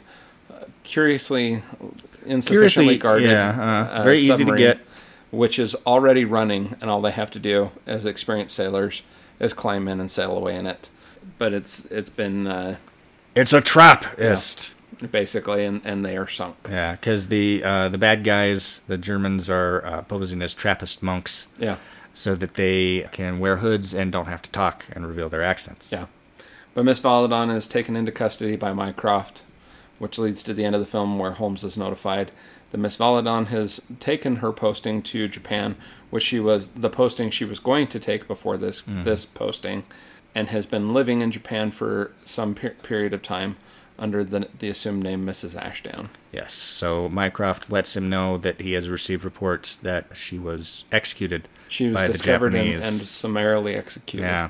uh, 0.49 0.65
curiously 0.83 1.63
insufficiently 2.25 2.97
Curiously, 2.97 2.97
guarded, 2.97 3.29
yeah, 3.29 3.87
uh, 3.91 3.99
uh, 3.99 4.03
very 4.03 4.19
easy 4.19 4.45
to 4.45 4.55
get. 4.55 4.79
which 5.31 5.57
is 5.59 5.75
already 5.85 6.23
running, 6.25 6.75
and 6.81 6.89
all 6.89 7.01
they 7.01 7.11
have 7.11 7.31
to 7.31 7.39
do 7.39 7.71
as 7.87 8.05
experienced 8.05 8.55
sailors 8.55 9.01
is 9.39 9.53
climb 9.53 9.87
in 9.87 9.99
and 9.99 10.11
sail 10.11 10.37
away 10.37 10.55
in 10.55 10.67
it. 10.67 10.89
But 11.37 11.53
it's 11.53 11.85
it's 11.85 12.09
been 12.09 12.47
uh, 12.47 12.75
It's 13.35 13.53
a 13.53 13.61
trapist. 13.61 14.73
basically, 15.11 15.65
and, 15.65 15.81
and 15.83 16.05
they 16.05 16.15
are 16.15 16.27
sunk. 16.27 16.55
Yeah, 16.69 16.91
because 16.93 17.27
the 17.27 17.63
uh, 17.63 17.89
the 17.89 17.97
bad 17.97 18.23
guys, 18.23 18.81
the 18.87 18.97
Germans, 18.97 19.49
are 19.49 19.83
uh, 19.85 20.01
posing 20.03 20.41
as 20.43 20.53
Trappist 20.53 21.01
monks, 21.01 21.47
Yeah. 21.57 21.77
So 22.13 22.35
that 22.35 22.55
they 22.55 23.07
can 23.11 23.39
wear 23.39 23.57
hoods 23.57 23.93
and 23.93 24.11
don't 24.11 24.27
have 24.27 24.41
to 24.41 24.49
talk 24.49 24.85
and 24.91 25.07
reveal 25.07 25.29
their 25.29 25.43
accents. 25.43 25.91
Yeah. 25.91 26.07
But 26.73 26.85
Miss 26.85 26.99
Valadon 26.99 27.53
is 27.55 27.67
taken 27.67 27.95
into 27.95 28.11
custody 28.11 28.55
by 28.55 28.73
Mycroft, 28.73 29.43
which 29.99 30.17
leads 30.17 30.43
to 30.43 30.53
the 30.53 30.63
end 30.63 30.75
of 30.75 30.81
the 30.81 30.87
film 30.87 31.19
where 31.19 31.31
Holmes 31.31 31.63
is 31.63 31.77
notified 31.77 32.31
that 32.71 32.77
Miss 32.77 32.97
Valadon 32.97 33.47
has 33.47 33.81
taken 33.99 34.37
her 34.37 34.51
posting 34.51 35.01
to 35.03 35.27
Japan, 35.27 35.75
which 36.09 36.23
she 36.23 36.39
was 36.39 36.69
the 36.69 36.89
posting 36.89 37.29
she 37.29 37.45
was 37.45 37.59
going 37.59 37.87
to 37.87 37.99
take 37.99 38.27
before 38.27 38.57
this 38.57 38.81
mm-hmm. 38.81 39.03
this 39.03 39.25
posting, 39.25 39.83
and 40.33 40.47
has 40.49 40.65
been 40.65 40.93
living 40.93 41.21
in 41.21 41.31
Japan 41.31 41.71
for 41.71 42.11
some 42.23 42.55
per- 42.55 42.69
period 42.69 43.13
of 43.13 43.21
time 43.21 43.57
under 44.01 44.23
the 44.25 44.49
the 44.59 44.67
assumed 44.67 45.03
name 45.03 45.25
Mrs. 45.25 45.55
Ashdown. 45.55 46.09
Yes. 46.33 46.53
So 46.53 47.07
Mycroft 47.07 47.71
lets 47.71 47.95
him 47.95 48.09
know 48.09 48.35
that 48.37 48.59
he 48.59 48.73
has 48.73 48.89
received 48.89 49.23
reports 49.23 49.77
that 49.77 50.07
she 50.15 50.37
was 50.39 50.83
executed. 50.91 51.47
She 51.69 51.85
was 51.87 51.93
by 51.95 52.07
the 52.07 52.13
discovered 52.13 52.53
and, 52.55 52.83
and 52.83 52.95
summarily 52.95 53.75
executed. 53.75 54.25
Yeah. 54.25 54.49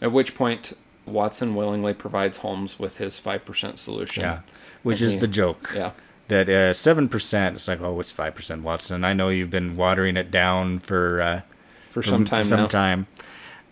At 0.00 0.12
which 0.12 0.34
point 0.34 0.72
Watson 1.04 1.54
willingly 1.54 1.92
provides 1.92 2.38
Holmes 2.38 2.78
with 2.78 2.96
his 2.96 3.18
five 3.18 3.44
percent 3.44 3.78
solution. 3.78 4.22
Yeah. 4.22 4.40
Which 4.82 5.00
And 5.00 5.08
is 5.08 5.14
he- 5.14 5.20
the 5.20 5.28
joke. 5.28 5.72
Yeah. 5.74 5.90
that 6.28 6.48
uh, 6.48 6.72
seven 6.72 7.08
percent. 7.08 7.56
It's 7.56 7.68
like, 7.68 7.80
oh, 7.80 7.98
it's 8.00 8.12
five 8.12 8.34
percent, 8.34 8.62
Watson. 8.62 9.04
I 9.04 9.12
know 9.12 9.28
you've 9.28 9.50
been 9.50 9.76
watering 9.76 10.16
it 10.16 10.30
down 10.30 10.78
for 10.78 11.20
uh, 11.20 11.40
For 11.90 12.02
some 12.02 12.24
time 12.24 12.44
some 12.44 12.60
now. 12.60 12.66
time. 12.68 13.06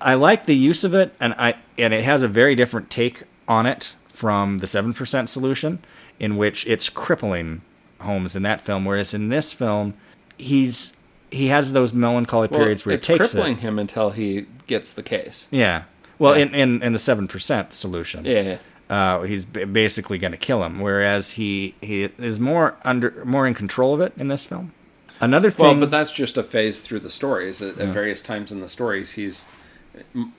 I 0.01 0.15
like 0.15 0.47
the 0.47 0.57
use 0.57 0.83
of 0.85 0.93
it, 0.93 1.15
and 1.21 1.35
I 1.35 1.55
and 1.79 1.95
it 1.95 2.05
has 2.05 2.23
a 2.23 2.29
very 2.29 2.55
different 2.55 2.91
take 2.91 3.23
on 3.47 3.65
it 3.67 3.95
from 4.15 4.59
the 4.59 4.67
seven 4.67 4.95
percent 4.95 5.29
solution, 5.29 5.81
in 6.19 6.37
which 6.39 6.67
it's 6.67 6.89
crippling 6.89 7.61
Holmes 8.01 8.35
in 8.37 8.43
that 8.45 8.61
film, 8.63 8.85
whereas 8.87 9.13
in 9.13 9.29
this 9.29 9.53
film, 9.53 9.95
he's 10.39 10.93
he 11.31 11.49
has 11.49 11.73
those 11.73 11.93
melancholy 11.93 12.49
Well, 12.49 12.61
periods 12.61 12.87
where 12.87 12.95
it's 12.95 13.09
it 13.09 13.19
takes 13.19 13.33
crippling 13.33 13.55
it. 13.59 13.61
him 13.61 13.79
until 13.79 14.11
he 14.11 14.47
gets 14.67 14.93
the 14.93 15.03
case. 15.03 15.49
Yeah. 15.51 15.83
Well, 16.19 16.37
Yeah. 16.37 16.45
in, 16.45 16.55
in 16.55 16.83
in 16.83 16.93
the 16.93 16.99
seven 16.99 17.27
percent 17.29 17.73
solution, 17.73 18.25
Yeah, 18.25 18.59
uh, 18.89 19.23
he's 19.23 19.45
b- 19.45 19.65
basically 19.65 20.19
going 20.19 20.31
to 20.33 20.39
kill 20.39 20.63
him. 20.63 20.79
Whereas 20.81 21.33
he 21.33 21.75
he 21.81 22.05
is 22.19 22.39
more 22.39 22.77
under 22.85 23.25
more 23.25 23.47
in 23.49 23.55
control 23.55 23.95
of 23.95 24.01
it 24.01 24.13
in 24.17 24.29
this 24.29 24.47
film. 24.47 24.73
Another 25.21 25.51
thing, 25.51 25.65
well, 25.65 25.75
but 25.81 25.91
that's 25.91 26.13
just 26.13 26.37
a 26.37 26.43
phase 26.43 26.81
through 26.83 27.01
the 27.01 27.11
stories. 27.11 27.63
At, 27.63 27.79
at 27.79 27.89
various 27.89 28.21
times 28.23 28.53
in 28.53 28.61
the 28.61 28.69
stories, 28.69 29.13
he's 29.13 29.47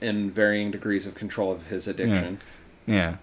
in 0.00 0.30
varying 0.30 0.70
degrees 0.70 1.06
of 1.06 1.14
control 1.14 1.50
of 1.52 1.66
his 1.68 1.88
addiction. 1.88 2.38
yeah, 2.86 3.16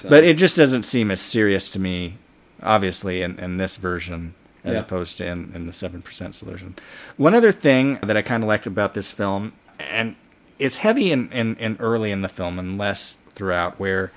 So- 0.00 0.08
but 0.08 0.24
it 0.24 0.36
just 0.36 0.56
doesn't 0.56 0.84
seem 0.84 1.10
as 1.10 1.20
serious 1.20 1.68
to 1.70 1.78
me, 1.78 2.18
obviously, 2.62 3.22
in, 3.22 3.38
in 3.38 3.56
this 3.56 3.76
version 3.76 4.34
as 4.64 4.74
Yeah. 4.74 4.80
opposed 4.80 5.16
to 5.18 5.26
in, 5.26 5.52
in 5.54 5.66
the 5.66 5.72
seven 5.72 6.02
percent 6.02 6.34
solution. 6.34 6.76
One 7.16 7.34
other 7.34 7.52
thing 7.52 7.98
that 8.02 8.16
I 8.16 8.22
kind 8.22 8.42
of 8.42 8.48
liked 8.48 8.66
about 8.66 8.94
this 8.94 9.10
film, 9.12 9.52
and 9.78 10.14
it's 10.58 10.76
heavy 10.76 11.10
in, 11.12 11.30
in, 11.32 11.56
in 11.56 11.76
early 11.80 12.12
in 12.12 12.22
the 12.22 12.28
film 12.28 12.58
and 12.58 12.78
less 12.78 13.16
throughout, 13.34 13.80
where 13.80 14.12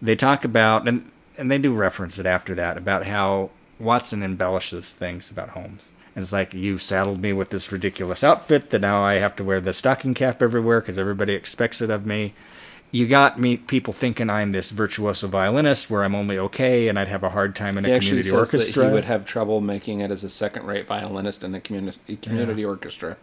they 0.00 0.14
talk 0.16 0.44
about 0.44 0.86
and 0.88 1.10
and 1.36 1.50
they 1.50 1.58
do 1.58 1.72
reference 1.74 2.18
it 2.18 2.26
after 2.26 2.54
that 2.54 2.76
about 2.76 3.06
how 3.06 3.48
Watson 3.78 4.22
embellishes 4.22 4.92
things 4.92 5.30
about 5.30 5.50
Holmes. 5.50 5.90
And 6.14 6.22
it's 6.22 6.32
like 6.32 6.52
you 6.52 6.76
saddled 6.76 7.22
me 7.22 7.32
with 7.32 7.48
this 7.48 7.72
ridiculous 7.72 8.22
outfit 8.22 8.68
that 8.70 8.80
now 8.82 9.02
I 9.02 9.14
have 9.14 9.34
to 9.36 9.44
wear 9.44 9.58
the 9.60 9.72
stocking 9.72 10.12
cap 10.12 10.42
everywhere 10.42 10.80
because 10.80 10.98
everybody 10.98 11.32
expects 11.32 11.80
it 11.80 11.88
of 11.88 12.04
me. 12.04 12.34
You 12.92 13.06
got 13.06 13.38
me 13.38 13.56
people 13.56 13.92
thinking 13.92 14.28
I'm 14.28 14.50
this 14.52 14.70
virtuoso 14.70 15.28
violinist 15.28 15.88
where 15.90 16.02
I'm 16.02 16.14
only 16.14 16.36
okay 16.38 16.88
and 16.88 16.98
I'd 16.98 17.06
have 17.08 17.22
a 17.22 17.30
hard 17.30 17.54
time 17.54 17.78
in 17.78 17.84
a 17.84 17.88
He 17.88 17.94
actually 17.94 18.22
community 18.22 18.30
orchestra. 18.36 18.86
he 18.88 18.92
would 18.92 19.04
have 19.04 19.24
trouble 19.24 19.60
making 19.60 20.00
it 20.00 20.10
as 20.10 20.24
a 20.24 20.30
second-rate 20.30 20.86
violinist 20.88 21.44
in 21.44 21.54
a 21.54 21.60
community 21.60 22.16
community 22.16 22.64
orchestra. 22.64 23.16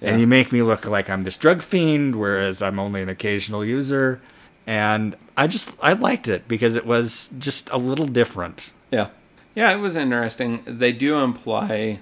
Yeah. 0.00 0.10
and 0.10 0.20
you 0.20 0.28
make 0.28 0.52
me 0.52 0.62
look 0.62 0.84
like 0.86 1.10
I'm 1.10 1.24
this 1.24 1.36
drug 1.36 1.62
fiend, 1.62 2.14
whereas 2.16 2.62
I'm 2.62 2.78
only 2.78 3.02
an 3.02 3.08
occasional 3.08 3.64
user. 3.64 4.20
And 4.66 5.16
I 5.36 5.46
just 5.48 5.72
I 5.82 5.94
liked 5.94 6.28
it 6.28 6.46
because 6.46 6.76
it 6.76 6.86
was 6.86 7.28
just 7.38 7.68
a 7.70 7.78
little 7.78 8.06
different. 8.06 8.72
Yeah. 8.92 9.08
Yeah, 9.56 9.72
it 9.72 9.78
was 9.78 9.96
interesting. 9.96 10.62
They 10.64 10.92
do 10.92 11.18
imply 11.18 12.00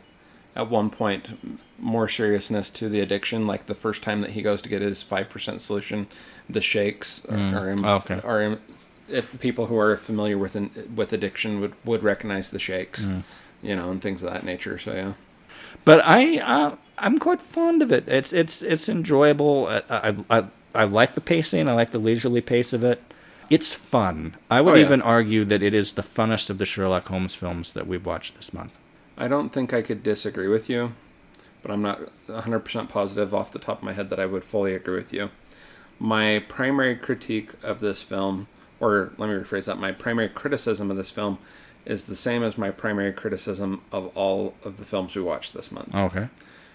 at 0.54 0.68
one 0.68 0.90
point 0.90 1.58
more 1.78 2.08
seriousness 2.08 2.70
to 2.70 2.88
the 2.88 3.00
addiction, 3.00 3.46
like 3.46 3.66
the 3.66 3.74
first 3.74 4.02
time 4.02 4.20
that 4.22 4.30
he 4.30 4.42
goes 4.42 4.62
to 4.62 4.68
get 4.68 4.82
his 4.82 5.04
5% 5.04 5.60
solution, 5.60 6.06
the 6.48 6.60
shakes 6.60 7.22
are, 7.28 7.36
are, 7.36 7.70
im- 7.70 7.84
Oh, 7.84 7.96
okay. 7.96 8.20
are 8.24 8.40
im- 8.42 8.60
if 9.08 9.38
people 9.40 9.66
who 9.66 9.76
are 9.78 9.96
familiar 9.96 10.38
with 10.38 10.56
an, 10.56 10.70
with 10.96 11.12
addiction 11.12 11.60
would, 11.60 11.74
would 11.84 12.02
recognize 12.02 12.50
the 12.50 12.58
shakes, 12.58 13.06
you 13.62 13.76
know, 13.76 13.90
and 13.90 14.00
things 14.02 14.22
of 14.22 14.32
that 14.32 14.44
nature. 14.44 14.78
So, 14.78 14.92
yeah. 14.94 15.12
But 15.84 16.00
I 16.04 16.38
uh, 16.38 16.76
I'm 16.98 17.18
quite 17.18 17.40
fond 17.42 17.82
of 17.82 17.92
it. 17.92 18.08
It's 18.08 18.32
it's 18.32 18.62
it's 18.62 18.88
enjoyable. 18.88 19.66
I, 19.68 19.82
I 19.90 20.16
I 20.38 20.44
I 20.74 20.84
like 20.84 21.14
the 21.14 21.20
pacing. 21.20 21.68
I 21.68 21.72
like 21.74 21.90
the 21.92 21.98
leisurely 21.98 22.40
pace 22.40 22.72
of 22.72 22.82
it. 22.82 23.00
It's 23.50 23.74
fun. 23.74 24.34
I 24.50 24.60
would 24.60 24.72
Oh, 24.72 24.76
yeah. 24.76 24.84
even 24.86 25.02
argue 25.02 25.44
that 25.44 25.62
it 25.62 25.74
is 25.74 25.92
the 25.92 26.02
funnest 26.02 26.50
of 26.50 26.58
the 26.58 26.66
Sherlock 26.66 27.06
Holmes 27.08 27.34
films 27.36 27.72
that 27.74 27.86
we've 27.86 28.04
watched 28.06 28.36
this 28.36 28.52
month. 28.54 28.76
I 29.18 29.28
don't 29.28 29.50
think 29.52 29.72
I 29.72 29.82
could 29.82 30.02
disagree 30.02 30.48
with 30.48 30.68
you, 30.70 30.92
but 31.62 31.70
I'm 31.70 31.82
not 31.82 32.10
100% 32.28 32.88
positive 32.88 33.34
off 33.34 33.52
the 33.52 33.58
top 33.58 33.78
of 33.78 33.84
my 33.84 33.92
head 33.92 34.10
that 34.10 34.20
I 34.20 34.26
would 34.26 34.44
fully 34.44 34.74
agree 34.74 34.96
with 34.96 35.12
you. 35.12 35.30
My 35.98 36.44
primary 36.48 36.96
critique 36.96 37.52
of 37.62 37.80
this 37.80 38.02
film, 38.02 38.48
or 38.80 39.12
let 39.18 39.28
me 39.28 39.34
rephrase 39.34 39.64
that, 39.64 39.78
my 39.78 39.92
primary 39.92 40.28
criticism 40.28 40.90
of 40.90 40.96
this 40.96 41.10
film 41.10 41.38
is 41.84 42.04
the 42.04 42.16
same 42.16 42.42
as 42.42 42.58
my 42.58 42.70
primary 42.70 43.12
criticism 43.12 43.80
of 43.92 44.14
all 44.16 44.54
of 44.64 44.76
the 44.76 44.84
films 44.84 45.14
we 45.14 45.22
watched 45.22 45.54
this 45.54 45.70
month. 45.70 45.90
Oh, 45.94 46.04
okay. 46.04 46.28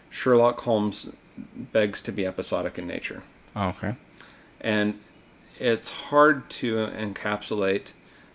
Sherlock 0.09 0.61
Holmes 0.61 1.09
begs 1.37 2.01
to 2.01 2.11
be 2.11 2.25
episodic 2.25 2.77
in 2.77 2.87
nature. 2.87 3.23
Oh, 3.55 3.69
okay. 3.69 3.95
And 4.59 4.99
it's 5.59 5.89
hard 5.89 6.49
to 6.49 6.87
encapsulate 6.87 7.91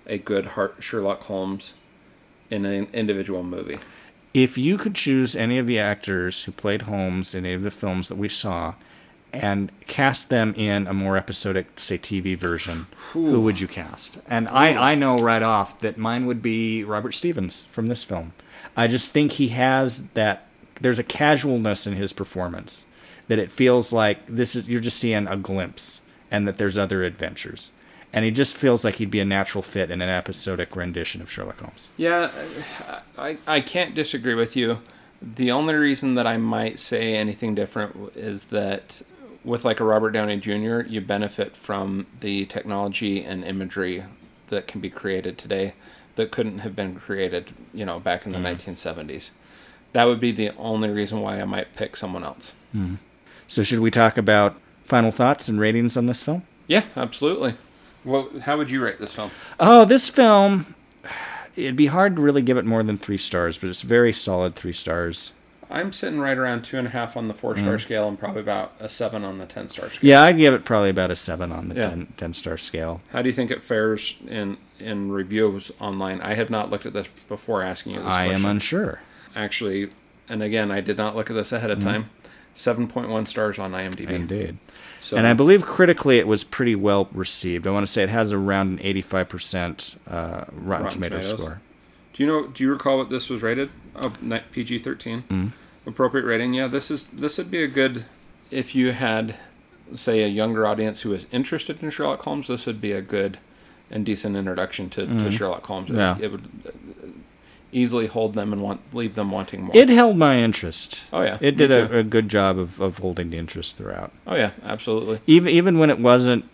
a 0.07 0.19
good 0.19 0.51
Sherlock 0.79 1.23
Holmes 1.23 1.75
in 2.51 2.65
an 2.65 2.89
individual 2.93 3.43
movie. 3.43 3.79
If 4.37 4.59
you 4.59 4.77
could 4.77 4.95
choose 4.95 5.35
any 5.35 5.57
of 5.57 5.67
the 5.67 5.79
actors 5.79 6.45
who 6.45 6.53
played 6.53 6.83
Holmes 6.83 7.35
in 7.35 7.47
any 7.47 7.55
of 7.55 7.63
the 7.63 7.71
films 7.71 8.09
that 8.09 8.19
we 8.19 8.29
saw 8.29 8.75
and 9.33 9.73
cast 9.87 10.29
them 10.29 10.53
in 10.57 10.87
a 10.87 10.93
more 10.93 11.17
episodic, 11.17 11.81
say, 11.81 11.97
TV 11.97 12.37
version, 12.37 12.87
who 13.13 13.41
would 13.41 13.61
you 13.61 13.67
cast? 13.67 14.19
And 14.27 14.47
I, 14.49 14.93
I 14.93 14.95
know 14.95 15.17
right 15.17 15.41
off 15.41 15.81
that 15.81 15.97
mine 15.97 16.27
would 16.27 16.43
be 16.43 16.85
Robert 16.85 17.13
Stevens 17.13 17.65
from 17.73 17.87
this 17.87 18.05
film. 18.05 18.35
I 18.77 18.89
just 18.89 19.11
think 19.11 19.33
he 19.33 19.49
has 19.49 20.09
that, 20.09 20.49
there's 20.83 20.99
a 20.99 21.03
casualness 21.03 21.87
in 21.87 21.95
his 21.95 22.13
performance 22.13 22.85
that 23.29 23.39
it 23.39 23.51
feels 23.51 23.91
like 23.91 24.19
this 24.27 24.55
is, 24.55 24.69
you're 24.69 24.83
just 24.83 24.99
seeing 24.99 25.27
a 25.29 25.39
glimpse 25.39 26.03
and 26.31 26.47
that 26.47 26.59
there's 26.59 26.77
other 26.77 27.05
adventures. 27.05 27.71
And 28.17 28.25
he 28.25 28.31
just 28.31 28.57
feels 28.57 28.83
like 28.83 28.95
he'd 28.95 29.11
be 29.11 29.21
a 29.21 29.27
natural 29.27 29.61
fit 29.61 29.91
in 29.91 30.01
an 30.01 30.09
episodic 30.09 30.75
rendition 30.75 31.21
of 31.21 31.31
Sherlock 31.31 31.61
Holmes. 31.61 31.91
Yeah, 31.99 32.31
I, 33.19 33.37
I 33.47 33.61
can't 33.61 33.95
disagree 33.95 34.33
with 34.33 34.57
you. 34.57 34.79
The 35.21 35.51
only 35.51 35.75
reason 35.75 36.15
that 36.15 36.27
I 36.27 36.39
might 36.39 36.79
say 36.79 37.15
anything 37.15 37.55
different 37.55 38.17
is 38.17 38.45
that 38.47 39.03
with 39.45 39.67
like 39.67 39.81
a 39.81 39.85
Robert 39.85 40.13
Downey 40.13 40.39
Jr., 40.39 40.81
you 40.81 41.03
benefit 41.03 41.55
from 41.55 42.07
the 42.21 42.47
technology 42.47 43.23
and 43.23 43.45
imagery 43.45 44.05
that 44.49 44.67
can 44.67 44.81
be 44.81 44.89
created 44.89 45.37
today 45.37 45.75
that 46.15 46.31
couldn't 46.31 46.61
have 46.61 46.75
been 46.75 46.97
created, 46.97 47.53
you 47.75 47.85
know, 47.85 48.01
back 48.01 48.25
in 48.25 48.33
the 48.33 48.39
mm-hmm. 48.39 48.71
1970s. 48.71 49.29
That 49.93 50.05
would 50.05 50.21
be 50.21 50.33
the 50.33 50.57
only 50.57 50.89
reason 50.89 51.21
why 51.21 51.39
I 51.39 51.45
might 51.45 51.77
pick 51.77 51.97
someone 51.97 52.25
else. 52.25 52.55
Mm-hmm. 52.75 52.95
So, 53.47 53.63
should 53.63 53.81
we 53.81 53.91
talk 53.91 54.17
about 54.17 54.59
final 54.85 55.11
thoughts 55.11 55.51
and 55.51 55.61
ratings 55.61 55.99
on 55.99 56.07
this 56.07 56.23
film? 56.23 56.45
Yeah, 56.67 56.85
absolutely. 56.97 57.57
Well, 58.07 58.31
how 58.41 58.57
would 58.57 58.71
you 58.71 58.83
rate 58.83 58.99
this 58.99 59.13
film? 59.13 59.33
Oh, 59.59 59.85
this 59.85 60.09
film, 60.09 60.75
it'd 61.57 61.77
be 61.77 61.87
hard 61.87 62.17
to 62.17 62.23
really 62.23 62.41
give 62.41 62.57
it 62.57 62.65
more 62.65 62.83
than 62.83 62.97
three 62.97 63.19
stars, 63.19 63.59
but 63.59 63.69
it's 63.69 63.83
very 63.83 64.13
solid 64.13 64.55
three 64.55 64.73
stars. 64.73 65.33
I'm 65.69 65.93
sitting 65.93 66.21
right 66.21 66.39
around 66.39 66.63
two 66.63 66.79
and 66.79 66.87
a 66.87 66.91
half 66.91 67.17
on 67.17 67.27
the 67.27 67.35
four 67.35 67.57
star 67.57 67.77
mm. 67.77 67.81
scale 67.81 68.09
and 68.09 68.17
probably 68.17 68.41
about 68.41 68.73
a 68.79 68.89
seven 68.89 69.25
on 69.25 69.39
the 69.39 69.47
10 69.47 69.67
star 69.67 69.91
scale. 69.91 70.09
Yeah, 70.09 70.23
I'd 70.23 70.37
give 70.37 70.55
it 70.55 70.65
probably 70.65 70.91
about 70.91 71.11
a 71.11 71.17
seven 71.17 71.51
on 71.51 71.69
the 71.69 71.75
Yeah. 71.75 71.91
ten 71.91 72.07
10, 72.17 72.35
star 72.35 72.57
scale. 72.57 73.01
How 73.11 73.21
do 73.21 73.29
you 73.29 73.33
think 73.33 73.51
it 73.51 73.63
fares 73.63 74.15
in 74.29 74.59
in 74.79 75.11
reviews 75.11 75.73
online? 75.81 76.21
I 76.21 76.35
have 76.35 76.51
not 76.51 76.71
looked 76.71 76.87
at 76.87 76.93
this 76.93 77.09
before 77.29 77.63
asking 77.63 77.95
you 77.95 77.99
this 77.99 78.07
question. 78.07 78.21
I 78.21 78.27
question. 78.29 78.45
am 78.45 78.51
unsure. 78.51 79.01
Actually, 79.35 79.91
and 80.29 80.41
again, 80.41 80.71
I 80.71 80.81
did 80.81 80.97
not 80.97 81.17
look 81.17 81.31
at 81.31 81.35
this 81.35 81.51
ahead 81.51 81.73
of 81.73 81.81
mm. 81.81 81.85
time. 81.85 82.11
7.1 82.55 83.27
stars 83.27 83.59
on 83.59 83.73
IMDb. 83.73 84.09
Indeed. 84.09 84.57
So, 85.07 85.17
And 85.17 85.25
I 85.25 85.35
believe 85.35 85.63
critically 85.63 86.19
it 86.19 86.27
was 86.27 86.43
pretty 86.43 86.75
well 86.75 87.09
received. 87.13 87.65
I 87.65 87.71
want 87.71 87.87
to 87.87 87.93
say 87.93 88.03
it 88.03 88.09
has 88.09 88.33
around 88.33 88.81
an 88.81 88.85
85% 88.95 89.97
uh, 90.09 90.47
Rotten, 90.51 90.67
Rotten 90.67 90.91
Tomatoes, 90.91 90.91
Tomatoes. 90.91 91.29
score. 91.39 91.61
do 92.13 92.23
you 92.25 92.27
know? 92.29 92.49
Do 92.49 92.65
you 92.65 92.71
recall 92.71 92.99
what 92.99 93.09
this 93.09 93.29
was 93.29 93.41
rated? 93.41 93.71
Oh, 93.95 94.13
PG 94.51 94.81
13. 94.81 95.23
Mm-hmm. 95.23 95.89
Appropriate 95.89 96.25
rating. 96.25 96.55
Yeah, 96.55 96.67
this 96.67 96.91
is 96.91 97.07
this 97.07 97.39
would 97.39 97.53
be 97.53 97.63
a 97.63 97.69
good 97.69 98.07
if 98.51 98.75
you 98.75 98.91
had, 98.91 99.37
say, 99.95 100.25
a 100.25 100.27
younger 100.27 100.67
audience 100.67 101.03
who 101.03 101.13
is 101.13 101.27
interested 101.31 101.81
in 101.85 101.91
Sherlock 101.91 102.23
Holmes. 102.23 102.49
This 102.49 102.67
would 102.67 102.81
be 102.81 102.91
a 102.91 103.01
good 103.01 103.39
and 103.89 104.05
decent 104.05 104.35
introduction 104.35 104.91
to, 104.91 105.07
to 105.07 105.31
Sherlock 105.31 105.65
Holmes. 105.67 105.89
Mm-hmm. 105.89 105.99
Yeah. 105.99 106.19
It, 106.21 106.33
would 106.33 106.49
uh, 106.67 107.06
easily 107.73 108.07
hold 108.07 108.35
them 108.35 108.53
and 108.53 108.63
want 108.63 108.81
leave 108.95 109.15
them 109.15 109.31
wanting 109.31 109.63
more. 109.65 109.77
It 109.77 109.89
held 109.89 110.17
my 110.17 110.39
interest. 110.39 111.03
oh 111.13 111.23
yeah, 111.23 111.39
It 111.41 111.57
did 111.57 111.71
a, 111.71 111.99
a 111.99 112.03
good 112.03 112.29
job 112.29 112.59
of, 112.59 112.81
of 112.81 112.99
holding 112.99 113.31
the 113.31 113.39
interest 113.39 113.77
throughout. 113.77 114.13
Oh 114.27 114.35
yeah, 114.37 114.53
absolutely. 114.65 115.21
even 115.27 115.53
even 115.53 115.79
when 115.79 115.91
it 115.91 115.99
wasn't, 115.99 116.45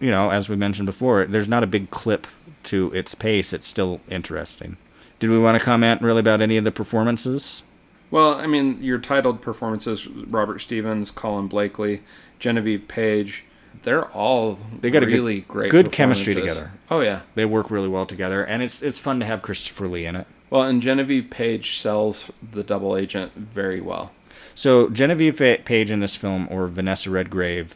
you 0.00 0.10
know, 0.10 0.30
as 0.30 0.48
we 0.48 0.56
mentioned 0.56 0.86
before, 0.86 1.24
there's 1.26 1.48
not 1.48 1.62
a 1.62 1.66
big 1.66 1.90
clip 1.90 2.26
to 2.64 2.90
its 2.92 3.14
pace. 3.14 3.52
It's 3.52 3.66
still 3.66 4.00
interesting. 4.08 4.76
Did 5.20 5.30
we 5.30 5.38
want 5.38 5.58
to 5.58 5.64
comment 5.64 6.02
really 6.02 6.20
about 6.20 6.40
any 6.40 6.56
of 6.56 6.64
the 6.64 6.72
performances? 6.72 7.62
Well, 8.10 8.34
I 8.34 8.46
mean, 8.46 8.82
your 8.82 8.98
titled 8.98 9.40
performances: 9.42 10.06
Robert 10.06 10.60
Stevens, 10.60 11.10
Colin 11.10 11.46
Blakely, 11.48 12.02
Genevieve 12.38 12.88
Page. 12.88 13.44
They're 13.82 14.06
all 14.12 14.58
They 14.80 14.88
got 14.88 15.02
a 15.02 15.06
good- 15.06 15.12
really 15.14 15.40
great, 15.42 15.70
good 15.70 15.92
chemistry 15.92 16.34
together. 16.34 16.72
Oh 16.90 17.00
yeah. 17.00 17.20
They 17.34 17.44
work 17.44 17.70
really 17.70 17.88
well 17.88 18.06
together, 18.06 18.42
and 18.44 18.62
it's 18.62 18.82
it's 18.82 18.98
fun 18.98 19.20
to 19.20 19.26
have 19.26 19.42
Christopher 19.42 19.88
Lee 19.88 20.06
in 20.06 20.16
it. 20.16 20.26
Well, 20.50 20.62
and 20.62 20.80
Genevieve 20.80 21.30
Page 21.30 21.78
sells 21.78 22.30
the 22.52 22.62
double 22.62 22.96
agent 22.96 23.32
very 23.34 23.80
well. 23.80 24.12
So 24.54 24.88
Genevieve 24.88 25.38
Page 25.64 25.90
in 25.90 26.00
this 26.00 26.16
film, 26.16 26.46
or 26.50 26.66
Vanessa 26.68 27.10
Redgrave 27.10 27.74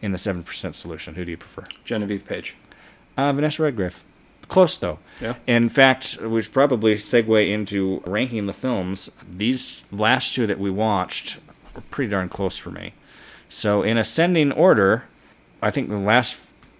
in 0.00 0.12
the 0.12 0.18
Seven 0.18 0.42
Percent 0.42 0.76
Solution. 0.76 1.14
Who 1.14 1.24
do 1.24 1.30
you 1.32 1.36
prefer? 1.36 1.66
Genevieve 1.84 2.26
Page. 2.26 2.56
Uh, 3.16 3.32
Vanessa 3.32 3.62
Redgrave. 3.62 4.02
Close 4.48 4.76
though. 4.78 4.98
Yeah. 5.20 5.36
In 5.46 5.68
fact, 5.68 6.18
we 6.20 6.42
should 6.42 6.52
probably 6.52 6.94
segue 6.94 7.48
into 7.48 8.02
ranking 8.06 8.46
the 8.46 8.52
films. 8.52 9.10
These 9.28 9.84
last 9.92 10.34
two 10.34 10.46
that 10.46 10.58
we 10.58 10.70
watched 10.70 11.38
were 11.74 11.82
pretty 11.82 12.10
darn 12.10 12.28
close 12.28 12.56
for 12.56 12.70
me. 12.70 12.94
So, 13.48 13.82
in 13.82 13.96
ascending 13.96 14.52
order, 14.52 15.04
I 15.62 15.70
think 15.70 15.88
the 15.88 15.98
last 15.98 16.34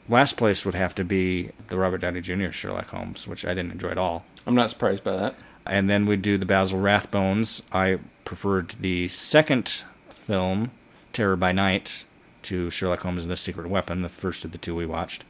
last 0.09 0.37
place 0.37 0.65
would 0.65 0.75
have 0.75 0.95
to 0.97 1.05
be 1.05 1.51
the 1.69 1.77
Robert 1.77 1.99
Downey 1.99 2.21
Jr. 2.21 2.51
Sherlock 2.51 2.89
Holmes, 2.89 3.27
which 3.27 3.45
I 3.45 3.55
didn't 3.55 3.73
enjoy 3.73 3.91
at 3.91 3.99
all. 3.99 4.25
I'm 4.47 4.55
not 4.55 4.71
surprised 4.71 5.05
by 5.05 5.17
that. 5.17 5.35
And 5.67 5.89
then 5.89 6.07
we 6.07 6.17
do 6.17 6.39
the 6.39 6.47
Basil 6.47 6.79
Rathbones. 6.79 7.63
I 7.73 7.99
preferred 8.25 8.75
the 8.81 9.09
second 9.09 9.83
film, 10.11 10.71
Terror 11.13 11.37
by 11.37 11.53
Night, 11.53 12.05
to 12.45 12.71
Sherlock 12.71 13.01
Holmes 13.01 13.23
and 13.23 13.31
the 13.31 13.37
Secret 13.37 13.69
Weapon, 13.69 14.03
the 14.03 14.09
first 14.09 14.45
of 14.45 14.53
the 14.53 14.59
two 14.59 14.75
we 14.75 14.87
watched. 14.87 15.25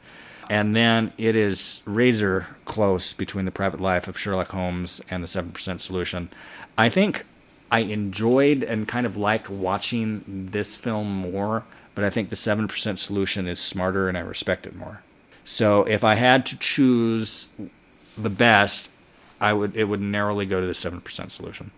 And 0.49 0.75
then 0.75 1.13
it 1.17 1.35
is 1.35 1.81
razor 1.85 2.47
close 2.65 3.13
between 3.13 3.45
the 3.45 3.51
private 3.51 3.79
life 3.79 4.07
of 4.07 4.17
Sherlock 4.17 4.49
Holmes 4.49 5.01
and 5.09 5.23
the 5.23 5.27
7% 5.27 5.79
solution. 5.79 6.29
I 6.77 6.89
think 6.89 7.25
I 7.71 7.79
enjoyed 7.79 8.63
and 8.63 8.87
kind 8.87 9.05
of 9.05 9.15
liked 9.15 9.49
watching 9.49 10.49
this 10.51 10.75
film 10.75 11.09
more, 11.09 11.63
but 11.95 12.03
I 12.03 12.09
think 12.09 12.29
the 12.29 12.35
7% 12.35 12.97
solution 12.97 13.47
is 13.47 13.59
smarter 13.59 14.07
and 14.07 14.17
I 14.17 14.21
respect 14.21 14.65
it 14.65 14.75
more. 14.75 15.01
So 15.43 15.83
if 15.83 16.03
I 16.03 16.15
had 16.15 16.45
to 16.47 16.57
choose 16.57 17.47
the 18.17 18.29
best, 18.29 18.89
I 19.39 19.53
would 19.53 19.75
it 19.75 19.85
would 19.85 20.01
narrowly 20.01 20.45
go 20.45 20.61
to 20.61 20.67
the 20.67 20.73
7% 20.73 21.31
solution, 21.31 21.71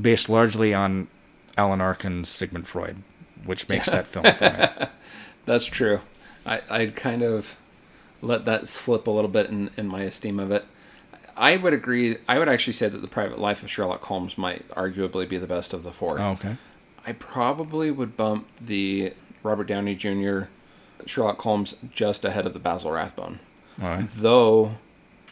based 0.00 0.28
largely 0.28 0.72
on 0.72 1.08
Alan 1.56 1.80
Arkin's 1.80 2.28
Sigmund 2.28 2.68
Freud. 2.68 3.02
which 3.44 3.68
makes 3.68 3.86
that 3.86 4.06
film 4.06 4.24
for 4.34 4.44
me. 4.80 4.86
That's 5.46 5.66
true. 5.66 6.00
I 6.46 6.60
I 6.70 6.86
kind 6.86 7.22
of 7.22 7.56
let 8.22 8.44
that 8.46 8.68
slip 8.68 9.06
a 9.06 9.10
little 9.10 9.30
bit 9.30 9.50
in, 9.50 9.70
in 9.76 9.86
my 9.86 10.02
esteem 10.02 10.38
of 10.40 10.50
it. 10.50 10.64
I 11.36 11.56
would 11.56 11.72
agree. 11.72 12.18
I 12.28 12.38
would 12.38 12.48
actually 12.48 12.74
say 12.74 12.88
that 12.88 13.02
the 13.02 13.08
Private 13.08 13.38
Life 13.38 13.62
of 13.62 13.70
Sherlock 13.70 14.02
Holmes 14.04 14.38
might 14.38 14.66
arguably 14.70 15.28
be 15.28 15.36
the 15.36 15.46
best 15.48 15.74
of 15.74 15.82
the 15.82 15.90
four. 15.92 16.18
Oh, 16.20 16.30
okay. 16.32 16.56
I 17.06 17.12
probably 17.12 17.90
would 17.90 18.16
bump 18.16 18.46
the 18.60 19.12
Robert 19.44 19.68
Downey 19.68 19.94
Jr. 19.94 20.42
Sherlock 21.06 21.40
Holmes 21.42 21.76
just 21.92 22.24
ahead 22.24 22.46
of 22.46 22.52
the 22.52 22.58
Basil 22.58 22.90
Rathbone, 22.90 23.38
right. 23.78 24.08
though 24.08 24.72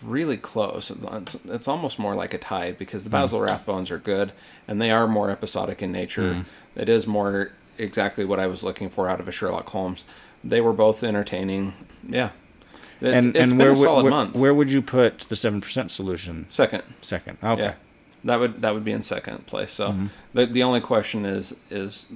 really 0.02 0.36
close. 0.36 0.90
It's, 0.90 1.36
it's 1.48 1.68
almost 1.68 1.98
more 1.98 2.14
like 2.14 2.34
a 2.34 2.38
tie 2.38 2.72
because 2.72 3.04
the 3.04 3.10
Hmm. 3.10 3.16
Basil 3.16 3.40
Rathbones 3.40 3.90
are 3.90 3.98
good 3.98 4.32
and 4.68 4.80
they 4.80 4.90
are 4.90 5.06
more 5.08 5.30
episodic 5.30 5.80
in 5.82 5.90
nature. 5.92 6.34
Hmm. 6.34 6.40
It 6.78 6.88
is 6.88 7.06
more 7.06 7.52
exactly 7.78 8.24
what 8.24 8.38
I 8.40 8.46
was 8.48 8.62
looking 8.62 8.90
for 8.90 9.08
out 9.08 9.20
of 9.20 9.28
a 9.28 9.32
Sherlock 9.32 9.68
Holmes. 9.70 10.04
They 10.44 10.60
were 10.60 10.72
both 10.72 11.04
entertaining. 11.04 11.72
Yeah, 12.06 12.30
it's, 13.00 13.24
and 13.24 13.36
it's 13.36 13.52
and 13.52 13.58
where 13.58 13.68
a 13.68 13.70
would 13.70 13.78
solid 13.78 14.02
where, 14.04 14.10
month. 14.10 14.34
where 14.36 14.52
would 14.52 14.70
you 14.70 14.82
put 14.82 15.20
the 15.20 15.36
seven 15.36 15.60
percent 15.60 15.90
solution? 15.92 16.46
Second, 16.50 16.82
Second. 17.00 17.38
Okay. 17.42 17.62
yeah, 17.62 17.74
that 18.24 18.38
would 18.40 18.60
that 18.62 18.74
would 18.74 18.84
be 18.84 18.92
in 18.92 19.02
second 19.02 19.46
place. 19.46 19.72
So 19.72 19.88
Mm-hmm. 19.90 20.06
the 20.34 20.46
the 20.46 20.62
only 20.62 20.80
question 20.80 21.24
is 21.24 21.54
is 21.70 22.06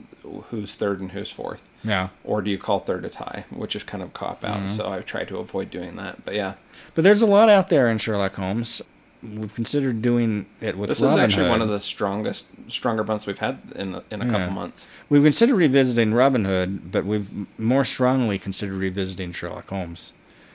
who's 0.50 0.74
third 0.74 1.00
and 1.00 1.12
who's 1.12 1.30
fourth. 1.30 1.68
Yeah. 1.84 2.08
or 2.24 2.42
do 2.42 2.50
you 2.50 2.58
call 2.58 2.80
third 2.80 3.04
a 3.04 3.08
tie, 3.08 3.44
which 3.50 3.76
is 3.76 3.82
kind 3.84 4.02
of 4.02 4.12
cop 4.12 4.44
out. 4.44 4.58
Mm-hmm. 4.58 4.76
So 4.76 4.88
I've 4.88 5.06
tried 5.06 5.28
to 5.28 5.38
avoid 5.38 5.70
doing 5.70 5.94
that. 5.96 6.24
But 6.24 6.34
yeah, 6.34 6.54
But 6.94 7.04
there's 7.04 7.22
a 7.22 7.26
lot 7.26 7.48
out 7.48 7.68
there 7.68 7.88
in 7.88 7.98
Sherlock 7.98 8.34
Holmes. 8.34 8.82
We've 9.22 9.54
considered 9.54 10.02
doing 10.02 10.46
it 10.60 10.76
with 10.76 10.88
this 10.88 11.00
Robin 11.00 11.18
is 11.18 11.22
actually 11.24 11.44
Hood. 11.44 11.50
one 11.50 11.62
of 11.62 11.68
the 11.68 11.80
strongest, 11.80 12.46
stronger 12.68 13.02
months 13.04 13.24
we've 13.26 13.38
had 13.38 13.58
in 13.74 13.92
the, 13.92 14.04
in 14.10 14.20
a 14.20 14.26
Yeah. 14.26 14.30
couple 14.32 14.50
months. 14.54 14.86
We've 15.08 15.22
considered 15.22 15.54
revisiting 15.56 16.12
Robin 16.12 16.44
Hood, 16.44 16.90
but 16.92 17.04
we've 17.06 17.28
more 17.58 17.84
strongly 17.84 18.38
considered 18.38 18.74
revisiting 18.76 19.32
Sherlock 19.32 19.68
Holmes. 19.68 20.12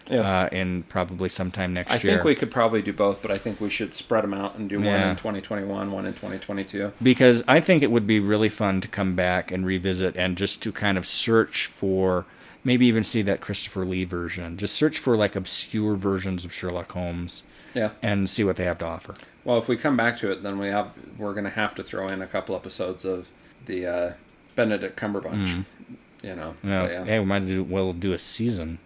Yeah, 0.09 0.21
Uh, 0.21 0.49
in 0.51 0.83
probably 0.83 1.29
sometime 1.29 1.73
next 1.73 1.91
I 1.91 1.95
year. 1.95 2.13
I 2.13 2.15
think 2.15 2.23
we 2.23 2.35
could 2.35 2.51
probably 2.51 2.81
do 2.81 2.91
both, 2.93 3.21
but 3.21 3.31
I 3.31 3.37
think 3.37 3.61
we 3.61 3.69
should 3.69 3.93
spread 3.93 4.23
them 4.23 4.33
out 4.33 4.55
and 4.55 4.69
do 4.69 4.77
one 4.79 4.87
in 4.87 5.15
2021, 5.15 5.91
one 5.91 6.05
in 6.05 6.13
2022. 6.13 6.91
because 7.01 7.43
I 7.47 7.59
think 7.61 7.83
it 7.83 7.91
would 7.91 8.07
be 8.07 8.19
really 8.19 8.49
fun 8.49 8.81
to 8.81 8.87
come 8.87 9.15
back 9.15 9.51
and 9.51 9.65
revisit 9.65 10.15
and 10.15 10.37
just 10.37 10.61
to 10.63 10.71
kind 10.71 10.97
of 10.97 11.05
search 11.05 11.67
for 11.67 12.25
maybe 12.63 12.85
even 12.85 13.03
see 13.03 13.21
that 13.23 13.41
Christopher 13.41 13.85
Lee 13.85 14.03
version. 14.05 14.57
Just 14.57 14.75
search 14.75 14.97
for 14.99 15.15
like 15.15 15.35
obscure 15.35 15.95
versions 15.95 16.45
of 16.45 16.53
Sherlock 16.53 16.91
Holmes 16.91 17.43
Yeah. 17.73 17.89
and 18.01 18.29
see 18.29 18.43
what 18.43 18.55
they 18.55 18.65
have 18.65 18.77
to 18.79 18.85
offer. 18.85 19.15
Well, 19.43 19.57
if 19.57 19.67
we 19.67 19.75
come 19.77 19.97
back 19.97 20.17
to 20.19 20.31
it, 20.31 20.43
then 20.43 20.59
we 20.59 20.67
have 20.67 20.91
we're 21.17 21.33
going 21.33 21.45
to 21.45 21.49
have 21.51 21.73
to 21.75 21.83
throw 21.83 22.07
in 22.07 22.21
a 22.21 22.27
couple 22.27 22.55
episodes 22.55 23.03
of 23.05 23.29
the 23.65 23.85
uh, 23.87 24.13
Benedict 24.55 24.99
Cumberbatch. 24.99 25.63
You 26.23 26.35
know, 26.35 26.53
Mm. 26.63 26.69
Yeah, 26.69 26.89
yeah. 26.91 27.05
hey, 27.05 27.19
we 27.19 27.25
might 27.25 27.47
do 27.47 27.63
well 27.63 27.93
do 27.93 28.13
a 28.13 28.19
season. 28.19 28.77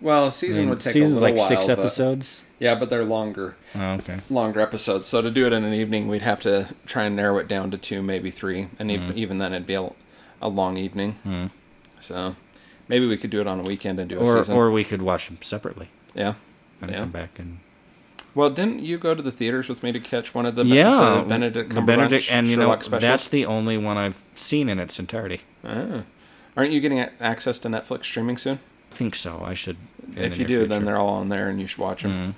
Well, 0.00 0.24
a 0.24 0.26
I 0.28 0.30
season 0.30 0.62
mean, 0.62 0.70
would 0.70 0.80
take 0.80 0.92
season's 0.92 1.12
a 1.16 1.20
little 1.20 1.28
like 1.30 1.38
while, 1.38 1.48
six 1.48 1.66
but- 1.66 1.78
episodes. 1.78 2.42
Yeah, 2.60 2.74
but 2.74 2.90
they're 2.90 3.04
longer. 3.04 3.54
Oh, 3.76 3.92
okay. 3.94 4.18
longer 4.28 4.58
episodes. 4.60 5.06
So 5.06 5.22
to 5.22 5.30
do 5.30 5.46
it 5.46 5.52
in 5.52 5.62
an 5.64 5.72
evening, 5.72 6.08
we'd 6.08 6.22
have 6.22 6.40
to 6.40 6.74
try 6.86 7.04
and 7.04 7.14
narrow 7.14 7.38
it 7.38 7.46
down 7.46 7.70
to 7.70 7.78
two, 7.78 8.02
maybe 8.02 8.32
three, 8.32 8.66
and 8.80 8.90
Mm-hmm. 8.90 9.12
even 9.16 9.38
then 9.38 9.52
it'd 9.52 9.66
be 9.66 9.74
a, 9.74 9.90
a 10.42 10.48
long 10.48 10.76
evening. 10.76 11.50
So 12.00 12.34
maybe 12.88 13.06
we 13.06 13.16
could 13.16 13.30
do 13.30 13.40
it 13.40 13.46
on 13.46 13.60
a 13.60 13.62
weekend 13.62 14.00
and 14.00 14.08
do 14.08 14.18
a 14.18 14.22
Or 14.24 14.38
season. 14.38 14.56
or 14.56 14.72
we 14.72 14.82
could 14.82 15.02
watch 15.02 15.28
them 15.28 15.38
separately 15.40 15.88
yeah, 16.16 16.34
and 16.82 16.90
yeah. 16.90 16.98
come 16.98 17.10
back 17.12 17.38
and 17.38 17.58
Well, 18.34 18.50
didn't 18.50 18.80
you 18.82 18.98
go 18.98 19.14
to 19.14 19.22
the 19.22 19.30
theaters 19.32 19.68
with 19.68 19.84
me 19.84 19.92
to 19.92 20.00
catch 20.00 20.34
one 20.34 20.44
of 20.44 20.56
the, 20.56 20.64
yeah, 20.64 21.20
the 21.22 21.28
Benedict 21.28 21.74
the 21.76 21.80
Benedict, 21.80 22.26
and 22.32 22.48
you 22.48 22.56
know 22.56 22.62
Sherlock 22.62 22.82
specials? 22.82 23.02
that's 23.02 23.28
the 23.28 23.46
only 23.46 23.78
one 23.78 23.96
I've 23.96 24.20
seen 24.34 24.68
in 24.68 24.80
its 24.80 24.98
entirety. 24.98 25.42
Ah. 25.64 26.02
Aren't 26.56 26.72
you 26.72 26.80
getting 26.80 26.98
access 27.20 27.60
to 27.60 27.68
Netflix 27.68 28.06
streaming 28.06 28.36
soon? 28.36 28.58
I 28.92 28.94
think 28.94 29.14
so. 29.14 29.42
I 29.44 29.54
should. 29.54 29.76
if 30.16 30.34
the 30.34 30.38
you 30.42 30.46
do, 30.46 30.66
then 30.66 30.84
they're 30.84 30.96
all 30.98 31.14
on 31.14 31.28
there, 31.28 31.48
and 31.48 31.60
you 31.60 31.66
should 31.66 31.78
watch 31.78 32.02
them. 32.02 32.34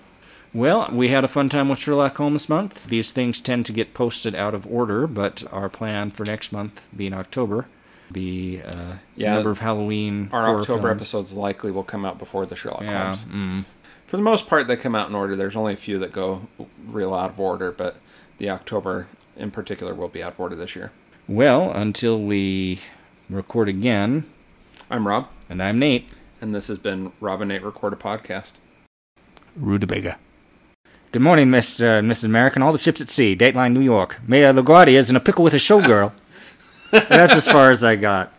Well, 0.53 0.89
we 0.93 1.09
had 1.09 1.25
a 1.25 1.29
fun 1.29 1.49
time 1.49 1.69
with 1.69 1.79
Sherlock 1.79 2.17
Holmes 2.17 2.49
month. 2.49 2.87
These 2.87 3.13
things 3.13 3.39
tend 3.41 3.67
to 3.67 3.73
get 3.73 3.95
posted 3.95 4.35
out 4.35 4.53
of 4.55 4.67
order, 4.67 5.07
but 5.07 5.45
our 5.53 5.69
plan 5.69 6.11
for 6.11 6.25
next 6.25 6.51
month, 6.51 6.89
being 6.97 7.15
October, 7.15 7.67
be 8.11 8.61
uh, 8.61 8.95
Yeah, 9.15 9.35
number 9.35 9.51
of 9.51 9.61
Halloween. 9.61 10.29
Our 10.33 10.59
October 10.59 10.89
films. 10.89 11.01
episodes 11.03 11.33
likely 11.33 11.71
will 11.71 11.85
come 11.85 12.05
out 12.05 12.19
before 12.19 12.47
the 12.47 12.57
Sherlock 12.57 12.83
Yeah. 12.83 13.05
Holmes. 13.15 13.25
Mm. 13.25 13.65
For 14.07 14.17
the 14.17 14.25
most 14.25 14.49
part, 14.49 14.67
they 14.67 14.77
come 14.77 14.97
out 14.97 15.09
in 15.09 15.15
order. 15.15 15.37
There's 15.37 15.55
only 15.55 15.73
a 15.75 15.77
few 15.77 16.01
that 16.01 16.11
go 16.11 16.49
real 16.85 17.15
out 17.15 17.31
of 17.31 17.39
order, 17.39 17.71
but 17.71 17.95
the 18.39 18.51
October 18.51 19.07
in 19.37 19.53
particular 19.53 19.95
will 19.95 20.09
be 20.09 20.21
out 20.21 20.33
of 20.33 20.41
order 20.41 20.57
this 20.57 20.75
year. 20.75 20.91
Well, 21.29 21.71
until 21.71 22.21
we 22.21 22.81
record 23.29 23.69
again, 23.69 24.25
I'm 24.91 25.07
Rob, 25.07 25.29
and 25.49 25.63
I'm 25.63 25.79
Nate. 25.79 26.09
And 26.41 26.55
this 26.55 26.69
has 26.69 26.79
been 26.79 27.13
Rob 27.21 27.41
and 27.41 27.49
Nate 27.49 27.63
Record 27.63 27.93
a 27.93 27.97
Podcast. 27.97 28.55
Rutabaga. 29.57 30.19
Good 31.13 31.23
morning, 31.23 31.49
Mr. 31.49 31.99
and 31.99 32.11
Mrs. 32.11 32.25
American. 32.25 32.63
All 32.63 32.73
the 32.73 32.79
ships 32.79 33.01
at 33.01 33.11
sea, 33.11 33.37
Dateline, 33.37 33.73
New 33.73 33.81
York. 33.81 34.21
Mayor 34.27 34.53
LaGuardia 34.53 34.95
is 34.95 35.11
in 35.11 35.17
a 35.17 35.21
pickle 35.21 35.43
with 35.45 35.55
a 35.55 35.59
showgirl. 35.59 36.13
That's 36.91 37.33
as 37.33 37.49
far 37.49 37.71
as 37.71 37.83
I 37.83 37.97
got. 37.97 38.33